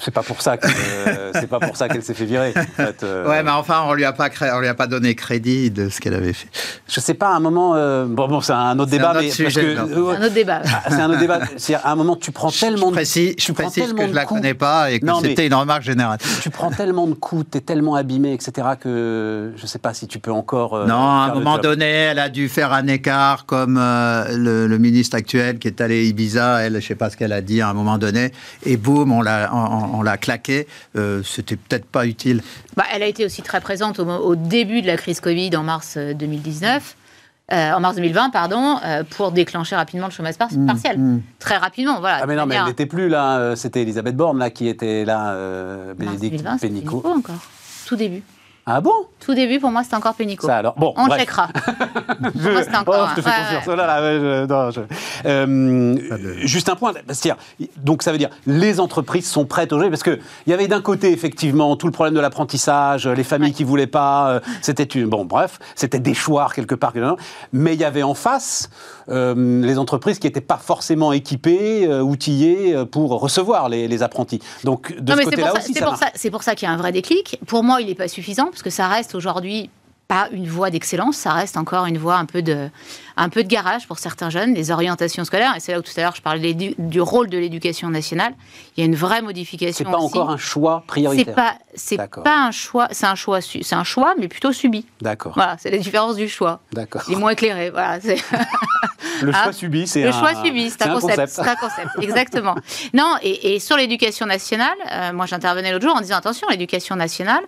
[0.00, 2.52] C'est pas pour ça que euh, c'est pas pour ça qu'elle s'est fait virer.
[2.56, 3.28] en fait, euh.
[3.28, 5.88] Ouais, mais enfin, on lui a pas cré- on lui a pas donné crédit de
[5.88, 6.48] ce qu'elle avait fait.
[6.88, 7.74] Je sais pas, à un moment.
[7.76, 10.62] euh, bon, bon, c'est un autre C'est débat, un autre mais C'est un autre débat.
[10.64, 11.40] ah, c'est un autre débat.
[11.56, 14.02] C'est à un moment, tu prends tellement je de précise, tu je prends précise tellement
[14.02, 14.40] que je la de coups.
[14.40, 16.18] connais pas et que c'était une remarque générale.
[16.42, 18.68] Tu prends tellement de coups, t'es tellement abîmé, etc.
[18.80, 20.74] que je sais pas si tu peux encore.
[20.74, 24.66] euh, Non, à un moment donné, elle a dû faire un écart comme euh, le,
[24.66, 26.58] le ministre actuel qui est allé à Ibiza.
[26.62, 28.32] Elle, je sais pas ce qu'elle a dit à un moment donné,
[28.64, 30.66] et boum, on l'a, on, on l'a claqué.
[30.96, 32.42] Euh, c'était peut-être pas utile.
[32.76, 35.62] Bah, elle a été aussi très présente au, au début de la crise Covid en
[35.62, 36.96] mars euh, 2019.
[37.52, 40.98] Euh, en mars 2020, pardon, euh, pour déclencher rapidement le chômage par- partiel.
[41.38, 42.20] Très rapidement, voilà.
[42.22, 43.38] Ah mais non, mais elle n'était plus là.
[43.38, 47.00] euh, C'était Elisabeth Borne là qui était là, euh, Bénédicte 2020, c'était Pénicaud.
[47.00, 47.42] Pénicaud encore.
[47.86, 48.22] Tout début.
[48.64, 48.92] Ah bon?
[49.18, 50.46] Tout début, pour moi, c'était encore Pénicaud.
[50.46, 50.74] Ça alors.
[50.76, 51.20] Bon, On bref.
[51.20, 51.48] checkera.
[52.36, 53.66] Je, moi, c'était encore oh, je te fais confiance.
[53.66, 54.80] ouais, là là, ouais, je- non, je-
[55.26, 55.96] Euh,
[56.46, 57.36] Juste un point, c'est-à-dire,
[57.78, 60.80] donc ça veut dire les entreprises sont prêtes aujourd'hui parce que il y avait d'un
[60.80, 63.54] côté effectivement tout le problème de l'apprentissage, les familles Ouais.
[63.54, 66.92] qui voulaient pas, euh, c'était une bon bref, c'était déchoir quelque part,
[67.52, 68.70] mais il y avait en face
[69.08, 74.40] euh, les entreprises qui n'étaient pas forcément équipées, euh, outillées pour recevoir les, les apprentis.
[74.64, 76.04] Donc de Non, ce côté-là pour, ça, aussi c'est ça pour marche.
[76.04, 77.38] ça, c'est pour ça qu'il y a un vrai déclic.
[77.46, 79.70] Pour moi, il n'est pas suffisant, parce que ça reste aujourd'hui
[80.08, 82.68] pas une voie d'excellence, ça reste encore une voie un peu de,
[83.16, 85.54] un peu de garage pour certains jeunes, les orientations scolaires.
[85.56, 88.34] Et c'est là où tout à l'heure je parlais du rôle de l'éducation nationale.
[88.76, 89.86] Il y a une vraie modification.
[89.86, 90.06] C'est pas aussi.
[90.18, 91.34] encore un choix C'est prioritaire.
[91.34, 92.24] pas, c'est D'accord.
[92.24, 94.84] pas un choix, c'est un choix, c'est un choix, mais plutôt subi.
[95.00, 96.60] D'accord, Voilà, c'est la différence du choix.
[96.72, 97.02] d'accord.
[97.08, 97.70] Il est moins éclairé.
[97.70, 98.22] Voilà, c'est-
[99.22, 101.28] Le choix Ah, subi, c'est Le un, choix subi, c'est un, concept.
[101.28, 102.56] C'est un concept, exactement.
[102.92, 106.96] Non, et, et sur l'éducation nationale, euh, moi j'intervenais l'autre jour en disant attention, l'éducation
[106.96, 107.42] nationale,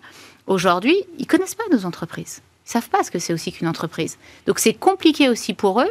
[0.47, 2.42] aujourd'hui, ils connaissent pas nos entreprises.
[2.66, 4.16] Ils savent pas ce que c'est aussi qu'une entreprise.
[4.47, 5.90] Donc c'est compliqué aussi pour eux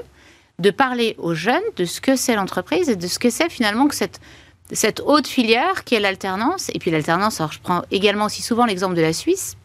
[0.60, 3.88] de parler aux jeunes de ce que c'est l'entreprise et de ce que c'est finalement
[3.88, 4.20] que cette,
[4.72, 6.70] cette haute filière qui est l'alternance.
[6.74, 9.56] Et puis l'alternance, alors je prends également aussi souvent l'exemple de la Suisse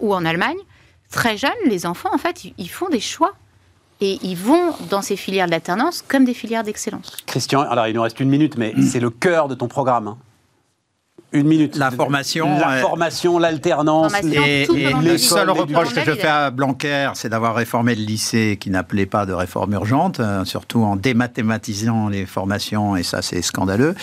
[0.00, 0.56] ou en Allemagne.
[1.10, 3.32] Très jeunes, les enfants, en fait, ils- font des choix.
[4.00, 7.16] Et ils vont dans ces filières de l'alternance comme des filières d'excellence.
[7.26, 10.16] Christian, alors il nous reste une minute, mais c'est le cœur de ton programme.
[11.32, 11.76] Une minute.
[11.76, 14.12] La formation, La euh, formation, l'alternance.
[14.22, 14.66] Et,
[15.02, 19.06] le seul reproche que je fais à Blanquer, c'est d'avoir réformé le lycée qui n'appelait
[19.06, 23.94] pas de réforme urgente, euh, surtout en démathématisant les formations, et ça c'est scandaleux.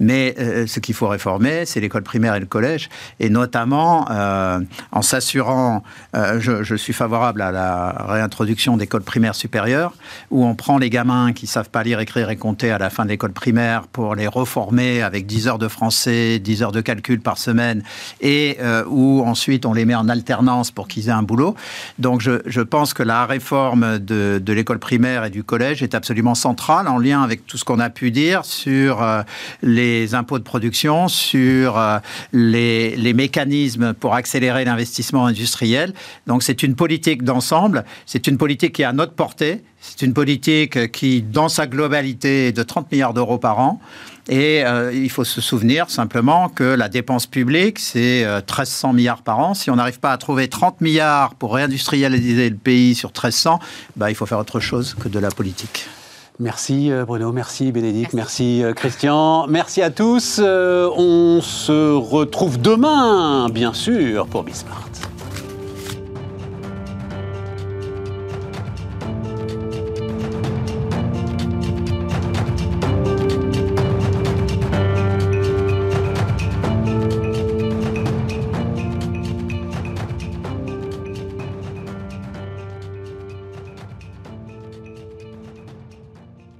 [0.00, 2.88] Mais euh, ce qu'il faut réformer, c'est l'école primaire et le collège,
[3.20, 4.60] et notamment euh,
[4.90, 5.82] en s'assurant,
[6.16, 9.92] euh, je, je suis favorable à la réintroduction d'écoles primaires supérieures,
[10.30, 13.04] où on prend les gamins qui savent pas lire, écrire et compter à la fin
[13.04, 17.20] de l'école primaire pour les reformer avec 10 heures de français, 10 heures de calcul
[17.20, 17.82] par semaine,
[18.20, 21.54] et euh, où ensuite on les met en alternance pour qu'ils aient un boulot.
[21.98, 26.34] Donc je, pense que la réforme de, de l'école primaire et du collège est absolument
[26.34, 29.22] centrale en lien avec tout ce qu'on a pu dire sur euh,
[29.62, 31.98] les impôts de production, sur euh,
[32.32, 35.92] les, les mécanismes pour accélérer l'investissement industriel.
[36.26, 40.14] Donc c'est une politique d'ensemble, c'est une politique qui est à notre portée, c'est une
[40.14, 43.80] politique qui, dans sa globalité, est de 30 milliards d'euros par an.
[44.28, 49.22] Et euh, il faut se souvenir simplement que la dépense publique, c'est euh, 1300 milliards
[49.22, 49.54] par an.
[49.54, 53.58] Si on n'arrive pas à trouver 30 milliards pour réindustrialiser le pays sur 1300,
[53.96, 55.88] bah, il faut faire autre chose que de la politique.
[56.38, 60.40] Merci euh, Bruno, merci Bénédicte, merci, euh, Christian, merci à tous.
[60.42, 64.88] Euh, on se retrouve demain, bien sûr, pour Bismart.